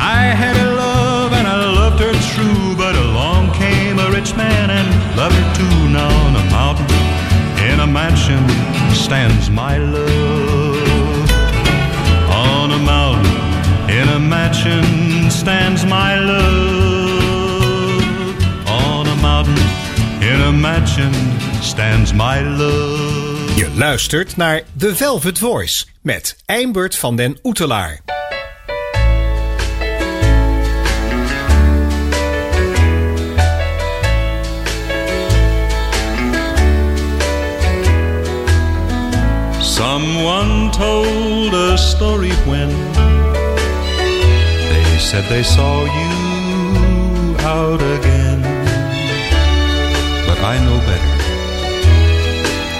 I 0.00 0.32
had 0.42 0.56
a 0.56 0.68
love 0.76 1.34
and 1.34 1.46
I 1.46 1.56
loved 1.80 2.00
her 2.00 2.14
true, 2.32 2.74
but 2.74 2.94
along 2.96 3.52
came 3.52 3.98
a 3.98 4.10
rich 4.10 4.34
man 4.34 4.70
and 4.70 4.88
loved 5.14 5.34
her 5.34 5.54
too. 5.58 5.88
Now 5.90 6.08
on 6.26 6.36
a 6.36 6.44
mountain 6.50 6.67
mansion 8.02 8.44
stands 8.92 9.50
my 9.50 9.76
love. 9.78 11.30
On 12.30 12.70
a 12.70 12.78
mountain 12.78 13.36
in 13.98 14.08
a 14.08 14.18
mansion 14.18 14.84
stands 15.30 15.84
my 15.84 16.18
love. 16.18 17.22
On 18.66 19.06
a 19.06 19.16
mountain 19.16 19.68
in 20.22 20.40
a 20.40 20.52
mansion 20.52 21.12
stands 21.60 22.12
my 22.12 22.40
love. 22.40 23.56
Je 23.56 23.70
luistert 23.74 24.36
naar 24.36 24.62
The 24.76 24.96
Velvet 24.96 25.38
Voice 25.38 25.86
met 26.02 26.36
Eimbert 26.46 26.96
van 26.96 27.16
den 27.16 27.38
Oetelaar. 27.42 28.07
Someone 39.78 40.72
told 40.72 41.54
a 41.54 41.78
story 41.78 42.32
when 42.50 42.68
they 44.72 44.98
said 44.98 45.22
they 45.30 45.44
saw 45.44 45.84
you 45.84 47.36
out 47.56 47.80
again. 47.96 48.42
But 50.26 50.38
I 50.52 50.58
know 50.64 50.78
better, 50.88 51.16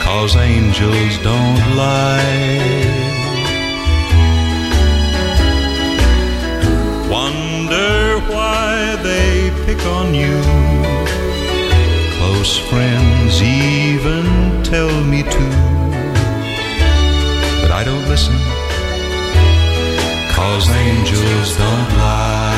cause 0.02 0.34
angels 0.34 1.18
don't 1.18 1.62
lie. 1.76 2.66
Wonder 7.08 8.18
why 8.32 8.96
they 9.04 9.52
pick 9.64 9.80
on 9.86 10.14
you. 10.16 10.36
Close 12.18 12.58
friends 12.68 13.40
even 13.40 14.64
tell 14.64 14.90
me 15.04 15.22
to 15.22 15.67
listen. 18.18 18.34
Cause 20.34 20.68
angels 20.70 21.56
don't 21.56 21.90
lie. 21.98 22.48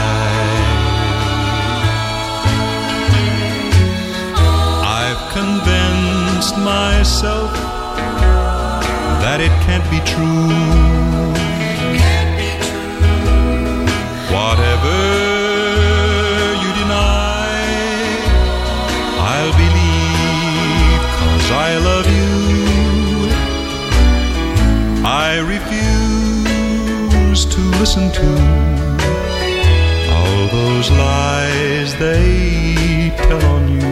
I've 5.02 5.22
convinced 5.32 6.56
myself 6.58 7.52
that 9.22 9.40
it 9.40 9.52
can't 9.66 9.86
be 9.90 10.00
true. 10.10 11.49
Listen 27.80 28.12
to 28.12 28.28
all 30.12 30.46
those 30.58 30.90
lies 30.90 31.96
they 31.96 33.10
tell 33.16 33.42
on 33.54 33.68
you. 33.72 33.90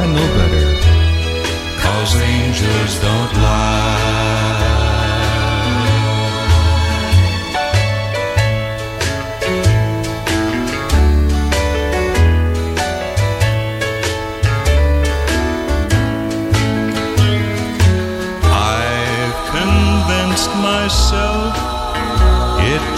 I 0.00 0.02
know 0.14 0.28
better, 0.38 0.66
cause 1.82 2.14
angels 2.14 3.00
don't 3.00 3.34
lie. 3.42 3.81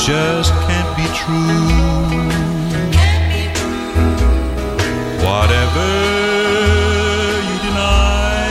Just 0.04 0.52
can't 0.66 0.96
be 0.98 1.06
true. 1.16 2.20
Whatever 5.24 5.88
you 7.48 7.56
deny, 7.64 8.44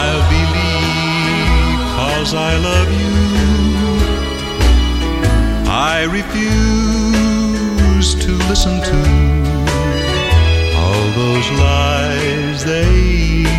I'll 0.00 0.24
believe 0.32 1.80
cause 1.98 2.32
I 2.32 2.56
love 2.68 2.90
you. 3.02 3.14
I 5.68 6.04
refuse 6.18 7.34
to 8.24 8.30
listen 8.48 8.80
to 8.90 9.00
all 10.80 11.04
those 11.20 11.48
lies 11.60 12.64
they 12.64 13.53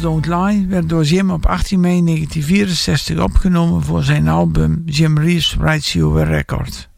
Don't 0.00 0.26
Lie 0.26 0.66
werd 0.66 0.88
door 0.88 1.04
Jim 1.04 1.30
op 1.30 1.46
18 1.46 1.80
mei 1.80 2.04
1964 2.04 3.18
opgenomen 3.18 3.82
voor 3.82 4.02
zijn 4.02 4.28
album 4.28 4.82
Jim 4.86 5.18
Reeves 5.18 5.54
Writes 5.54 5.92
You 5.92 6.20
a 6.20 6.24
Record. 6.24 6.88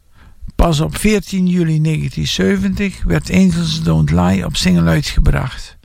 Pas 0.55 0.79
op 0.79 0.97
14 0.97 1.47
juli 1.47 1.81
1970 1.81 3.03
werd 3.03 3.31
Angels 3.31 3.83
Don't 3.83 4.11
Lie 4.11 4.45
op 4.45 4.55
single 4.55 4.89
uitgebracht. 4.89 5.77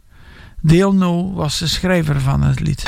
Dale 0.61 0.93
No 0.93 1.33
was 1.33 1.59
de 1.59 1.67
schrijver 1.67 2.21
van 2.21 2.43
het 2.43 2.61
lied. 2.61 2.83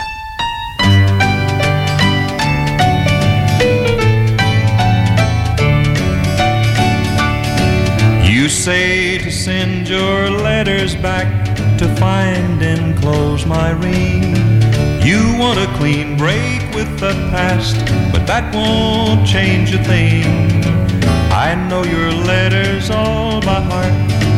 You 8.23 8.49
say 8.49 9.19
to 9.19 9.31
send 9.31 9.89
your 9.89 10.31
letters 10.43 11.01
back 11.01 11.48
to 11.79 11.89
find 11.95 12.61
and 12.61 12.99
close 12.99 13.47
my 13.47 13.71
ring. 13.71 14.35
You 15.07 15.39
want 15.39 15.61
a 15.61 15.73
clean 15.79 16.17
break 16.17 16.61
with 16.75 16.99
the 16.99 17.13
past, 17.31 17.77
but 18.13 18.27
that 18.27 18.53
won't 18.53 19.25
change 19.25 19.73
a 19.73 19.83
thing. 19.85 20.25
I 21.31 21.55
know 21.69 21.85
your 21.85 22.11
letters 22.11 22.91
all 22.91 23.41
by 23.41 23.61
heart. 23.61 23.93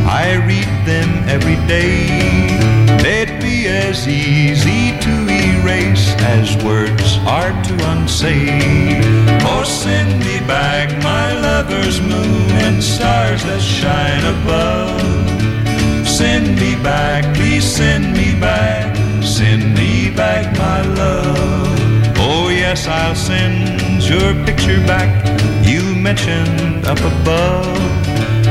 I 0.06 0.34
read 0.46 0.70
them 0.86 1.08
every 1.28 1.56
day. 1.66 2.06
They'd 3.02 3.40
be 3.40 3.68
as 3.68 4.06
easy 4.06 4.98
to 5.00 5.14
erase 5.28 6.14
as 6.20 6.62
words 6.62 7.16
are 7.26 7.52
to 7.64 7.90
unsay. 7.92 9.00
Oh, 9.44 9.64
send 9.64 10.20
me 10.20 10.40
back 10.46 10.90
my 11.02 11.40
lover's 11.40 12.02
moon 12.02 12.50
and 12.66 12.82
stars 12.82 13.42
that 13.44 13.62
shine 13.62 14.24
above. 14.24 15.19
Send 16.20 16.60
me 16.60 16.76
back, 16.82 17.24
please 17.34 17.64
send 17.64 18.12
me 18.12 18.38
back, 18.38 18.94
send 19.24 19.74
me 19.74 20.10
back 20.10 20.44
my 20.58 20.82
love. 20.82 22.14
Oh, 22.18 22.50
yes, 22.50 22.86
I'll 22.86 23.14
send 23.14 24.02
your 24.04 24.34
picture 24.44 24.80
back 24.86 25.08
you 25.64 25.82
mentioned 25.96 26.84
up 26.84 26.98
above. 26.98 27.64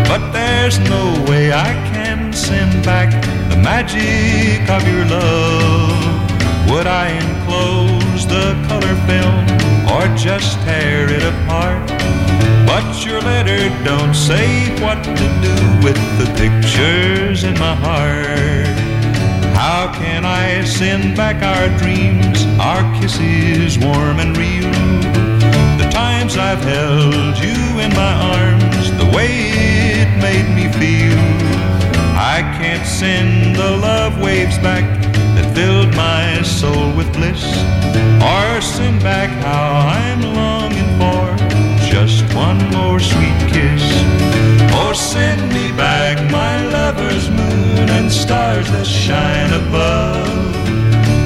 But 0.09 0.31
there's 0.31 0.79
no 0.79 1.03
way 1.29 1.53
I 1.53 1.71
can 1.93 2.33
send 2.33 2.83
back 2.83 3.11
the 3.51 3.57
magic 3.57 4.67
of 4.67 4.81
your 4.87 5.05
love. 5.05 6.71
Would 6.71 6.87
I 6.87 7.09
enclose 7.21 8.25
the 8.25 8.57
color 8.67 8.95
film 9.05 9.45
or 9.93 10.03
just 10.17 10.57
tear 10.65 11.07
it 11.07 11.21
apart? 11.21 11.98
But 12.65 13.05
your 13.05 13.21
letter 13.21 13.69
don't 13.83 14.13
say 14.13 14.69
what 14.81 15.03
to 15.03 15.27
do 15.47 15.55
with 15.85 15.99
the 16.19 16.27
pictures 16.37 17.43
in 17.43 17.53
my 17.59 17.75
heart. 17.75 18.67
How 19.55 19.91
can 19.93 20.25
I 20.25 20.63
send 20.63 21.17
back 21.17 21.43
our 21.43 21.67
dreams, 21.77 22.45
our 22.59 22.83
kisses 22.99 23.77
warm 23.77 24.19
and 24.19 24.37
real? 24.37 24.71
The 25.81 25.89
times 25.91 26.37
I've 26.37 26.61
held 26.61 27.37
you 27.37 27.59
in 27.83 27.91
my 27.93 28.13
arms, 28.37 28.91
the 28.97 29.09
way 29.15 29.31
it 30.01 30.09
made 30.21 30.47
me 30.55 30.65
feel. 30.79 31.19
I 32.15 32.41
can't 32.59 32.85
send 32.85 33.55
the 33.55 33.77
love 33.77 34.21
waves 34.21 34.57
back 34.59 34.85
that 35.35 35.53
filled 35.55 35.93
my 35.95 36.41
soul 36.43 36.95
with 36.95 37.11
bliss, 37.13 37.43
or 38.31 38.61
send 38.61 39.01
back 39.01 39.29
how 39.43 39.63
I'm 39.99 40.21
longing 40.35 40.88
one 42.33 42.59
more 42.71 42.99
sweet 42.99 43.39
kiss. 43.53 43.85
Or 44.79 44.93
send 44.93 45.41
me 45.53 45.71
back 45.71 46.17
my 46.31 46.55
lover's 46.75 47.29
moon 47.29 47.89
and 47.89 48.11
stars 48.11 48.67
that 48.71 48.85
shine 48.85 49.53
above. 49.53 50.49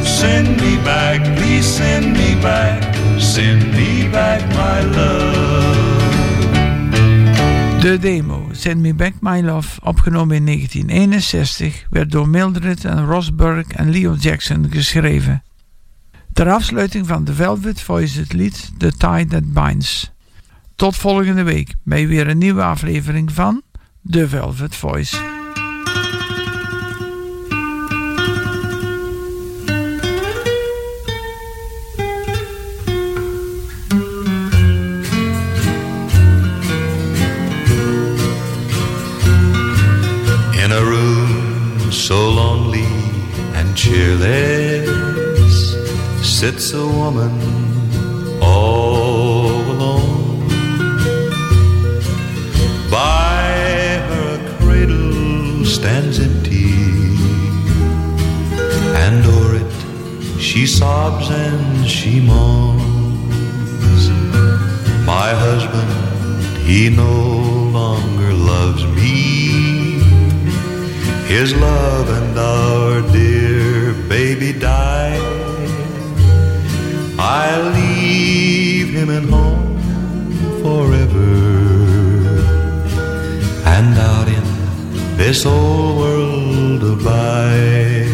Send 0.06 0.48
me 0.62 0.78
back, 0.84 1.20
please 1.38 1.76
send 1.76 2.06
me 2.14 2.36
back, 2.42 2.96
send 3.20 3.62
me 3.74 4.10
back 4.10 4.42
my 4.54 4.82
love. 4.96 5.84
De 7.84 7.98
demo 8.00 8.48
Send 8.52 8.82
Me 8.82 8.94
Back 8.94 9.14
My 9.20 9.42
Love, 9.42 9.80
opgenomen 9.82 10.36
in 10.36 10.46
1961, 10.46 11.86
werd 11.90 12.12
door 12.12 12.30
Mildred 12.30 12.86
en 12.86 13.36
Burke 13.36 13.76
en 13.76 13.90
Leo 13.90 14.16
Jackson 14.16 14.68
geschreven. 14.70 15.44
Ter 16.34 16.52
afsluiting 16.52 17.08
van 17.08 17.24
The 17.24 17.34
Velvet 17.34 17.82
Voice 17.82 18.20
het 18.20 18.34
lied 18.34 18.72
The 18.78 18.92
Tie 18.98 19.26
That 19.26 19.54
Binds. 19.54 20.12
Tot 20.76 20.95
volgende 20.95 21.43
week 21.43 21.74
bij 21.84 22.07
weer 22.07 22.28
een 22.28 22.38
nieuwe 22.38 22.63
aflevering 22.63 23.32
van 23.32 23.61
The 24.09 24.28
Velvet 24.28 24.76
Voice. 24.76 25.17
In 40.63 40.71
a 40.71 40.80
room 40.80 41.91
so 41.91 42.34
lonely 42.34 42.88
and 43.55 43.78
cheerless 43.78 45.76
sits 46.21 46.74
a 46.74 46.86
woman 46.86 47.32
all 48.41 49.22
stands 55.84 56.18
empty, 56.18 56.72
and 59.04 59.26
o'er 59.26 59.56
it 59.62 59.74
she 60.40 60.66
sobs 60.66 61.28
and 61.30 61.86
she 61.86 62.22
moans. 62.22 64.04
My 65.06 65.30
husband, 65.46 65.92
he 66.70 66.90
no 66.90 67.18
longer 67.80 68.32
loves 68.32 68.86
me. 68.98 70.00
His 71.34 71.54
love 71.54 72.08
and 72.20 72.40
our 72.40 73.02
dear 73.12 73.94
baby 74.08 74.54
died. 74.54 75.20
I 77.20 77.48
leave 77.78 78.90
him 79.00 79.10
at 79.20 79.26
home 79.36 79.76
forever. 80.64 81.32
And 83.76 83.98
in 83.98 84.22
this 85.26 85.45
old 85.45 85.99
world 85.99 86.84
abide, 86.84 88.09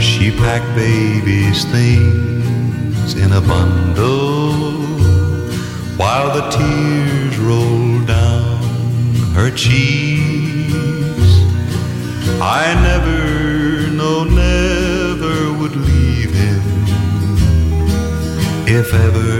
she 0.00 0.30
packed 0.30 0.72
baby's 0.76 1.64
things 1.64 3.14
in 3.14 3.32
a 3.32 3.40
bundle 3.40 4.52
while 5.96 6.28
the 6.36 6.48
tears 6.56 7.36
rolled 7.38 8.06
down 8.06 8.62
her 9.34 9.50
cheeks. 9.50 11.32
I 12.40 12.64
never, 12.88 13.90
no, 13.90 14.22
never 14.22 15.34
would 15.58 15.74
leave 15.74 16.32
him 16.32 16.62
if 18.68 18.94
ever 18.94 19.32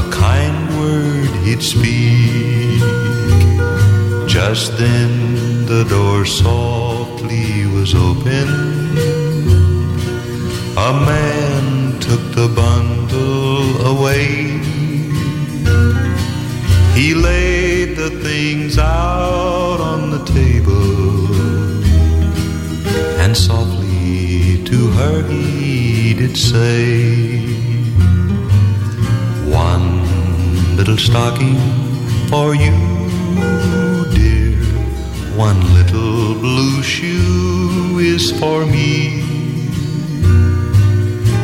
a 0.00 0.04
kind 0.10 0.80
word 0.80 1.30
he'd 1.44 1.62
speak. 1.62 2.61
Just 4.32 4.78
then 4.78 5.66
the 5.66 5.84
door 5.84 6.24
softly 6.24 7.66
was 7.66 7.94
open. 7.94 8.48
A 10.88 10.92
man 11.10 12.00
took 12.00 12.22
the 12.34 12.48
bundle 12.48 13.86
away. 13.92 14.58
He 16.98 17.12
laid 17.12 17.98
the 17.98 18.08
things 18.22 18.78
out 18.78 19.80
on 19.82 20.10
the 20.10 20.24
table 20.24 21.34
and 23.20 23.36
softly 23.36 24.64
to 24.64 24.78
her 24.92 25.28
he 25.28 26.14
did 26.14 26.38
say, 26.38 27.36
One 29.44 29.86
little 30.78 30.96
stocking 30.96 31.58
for 32.30 32.54
you. 32.54 32.91
One 35.48 35.74
little 35.74 36.36
blue 36.36 36.84
shoe 36.84 37.98
is 37.98 38.30
for 38.38 38.64
me. 38.64 39.22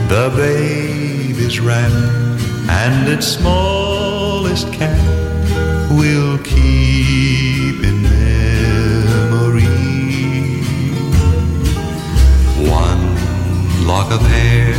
The 0.07 0.33
babe 0.37 1.37
is 1.49 1.59
wrapped, 1.59 2.41
and 2.71 3.09
its 3.09 3.27
smallest 3.27 4.73
cap 4.73 4.97
will 5.99 6.39
keep 6.39 7.83
in 7.91 7.97
memory. 8.05 9.67
One 12.71 13.05
lock 13.85 14.13
of 14.13 14.21
hair 14.21 14.77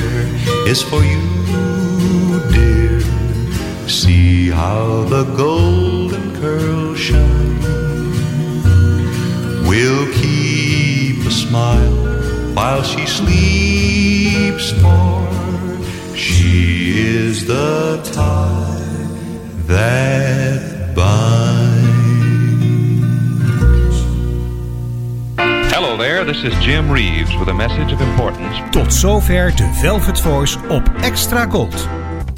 is 0.65 0.81
for 0.81 1.03
you, 1.03 2.39
dear. 2.53 3.01
See 3.89 4.49
how 4.49 5.03
the 5.09 5.25
golden 5.35 5.78
smile 11.49 12.53
while 12.53 12.83
she 12.83 13.05
sleeps, 13.07 14.71
for 14.81 16.15
she 16.15 16.93
is 16.95 17.45
the 17.47 17.99
tie 18.13 18.77
that 19.65 20.93
binds. 20.95 21.89
Hello 25.73 25.97
there, 25.97 26.23
this 26.23 26.43
is 26.43 26.53
Jim 26.63 26.91
Reeves 26.91 27.35
with 27.39 27.49
a 27.49 27.53
message 27.53 27.91
of 27.91 28.01
importance. 28.01 28.55
Tot 28.71 28.93
zover 28.93 29.55
de 29.55 29.69
Velvet 29.81 30.21
Voice 30.21 30.57
op 30.69 30.83
Extra 31.01 31.45
Gold. 31.49 31.98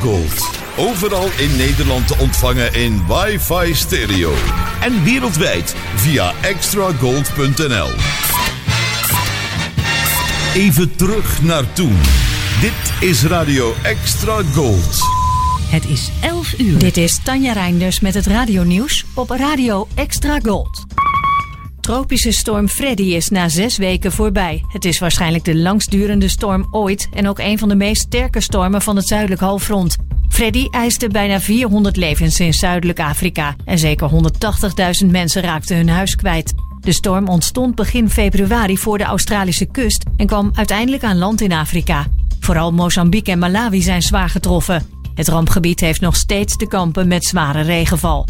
Gold. 0.00 0.50
Overal 0.76 1.28
in 1.38 1.56
Nederland 1.56 2.06
te 2.06 2.16
ontvangen 2.18 2.74
in 2.74 3.02
wifi 3.06 3.74
stereo. 3.74 4.32
En 4.80 5.04
wereldwijd 5.04 5.74
via 5.94 6.32
extragold.nl. 6.40 7.90
Even 10.54 10.96
terug 10.96 11.42
naar 11.42 11.72
toen. 11.72 11.98
Dit 12.60 13.08
is 13.08 13.24
Radio 13.24 13.74
Extra 13.82 14.42
Gold. 14.54 14.98
Het 15.70 15.88
is 15.88 16.10
11 16.20 16.58
uur. 16.58 16.78
Dit 16.78 16.96
is 16.96 17.20
Tanja 17.22 17.52
Reinders 17.52 18.00
met 18.00 18.14
het 18.14 18.26
radionieuws 18.26 19.04
op 19.14 19.30
Radio 19.30 19.86
Extra 19.94 20.40
Gold. 20.42 20.79
Tropische 21.90 22.32
storm 22.32 22.68
Freddy 22.68 23.02
is 23.02 23.28
na 23.28 23.48
zes 23.48 23.76
weken 23.76 24.12
voorbij. 24.12 24.64
Het 24.68 24.84
is 24.84 24.98
waarschijnlijk 24.98 25.44
de 25.44 25.56
langstdurende 25.56 26.28
storm 26.28 26.66
ooit 26.70 27.08
en 27.12 27.28
ook 27.28 27.38
een 27.38 27.58
van 27.58 27.68
de 27.68 27.74
meest 27.74 28.02
sterke 28.02 28.40
stormen 28.40 28.82
van 28.82 28.96
het 28.96 29.06
zuidelijk 29.06 29.40
halfrond. 29.40 29.96
Freddy 30.28 30.66
eiste 30.70 31.08
bijna 31.08 31.40
400 31.40 31.96
levens 31.96 32.40
in 32.40 32.54
Zuidelijk 32.54 33.00
Afrika 33.00 33.56
en 33.64 33.78
zeker 33.78 34.10
180.000 35.04 35.10
mensen 35.10 35.42
raakten 35.42 35.76
hun 35.76 35.88
huis 35.88 36.16
kwijt. 36.16 36.52
De 36.80 36.92
storm 36.92 37.28
ontstond 37.28 37.74
begin 37.74 38.10
februari 38.10 38.78
voor 38.78 38.98
de 38.98 39.04
Australische 39.04 39.66
kust 39.66 40.04
en 40.16 40.26
kwam 40.26 40.50
uiteindelijk 40.54 41.02
aan 41.02 41.18
land 41.18 41.40
in 41.40 41.52
Afrika. 41.52 42.06
Vooral 42.40 42.72
Mozambique 42.72 43.32
en 43.32 43.38
Malawi 43.38 43.82
zijn 43.82 44.02
zwaar 44.02 44.28
getroffen. 44.28 44.86
Het 45.14 45.28
rampgebied 45.28 45.80
heeft 45.80 46.00
nog 46.00 46.16
steeds 46.16 46.56
te 46.56 46.66
kampen 46.66 47.08
met 47.08 47.24
zware 47.24 47.60
regenval. 47.60 48.26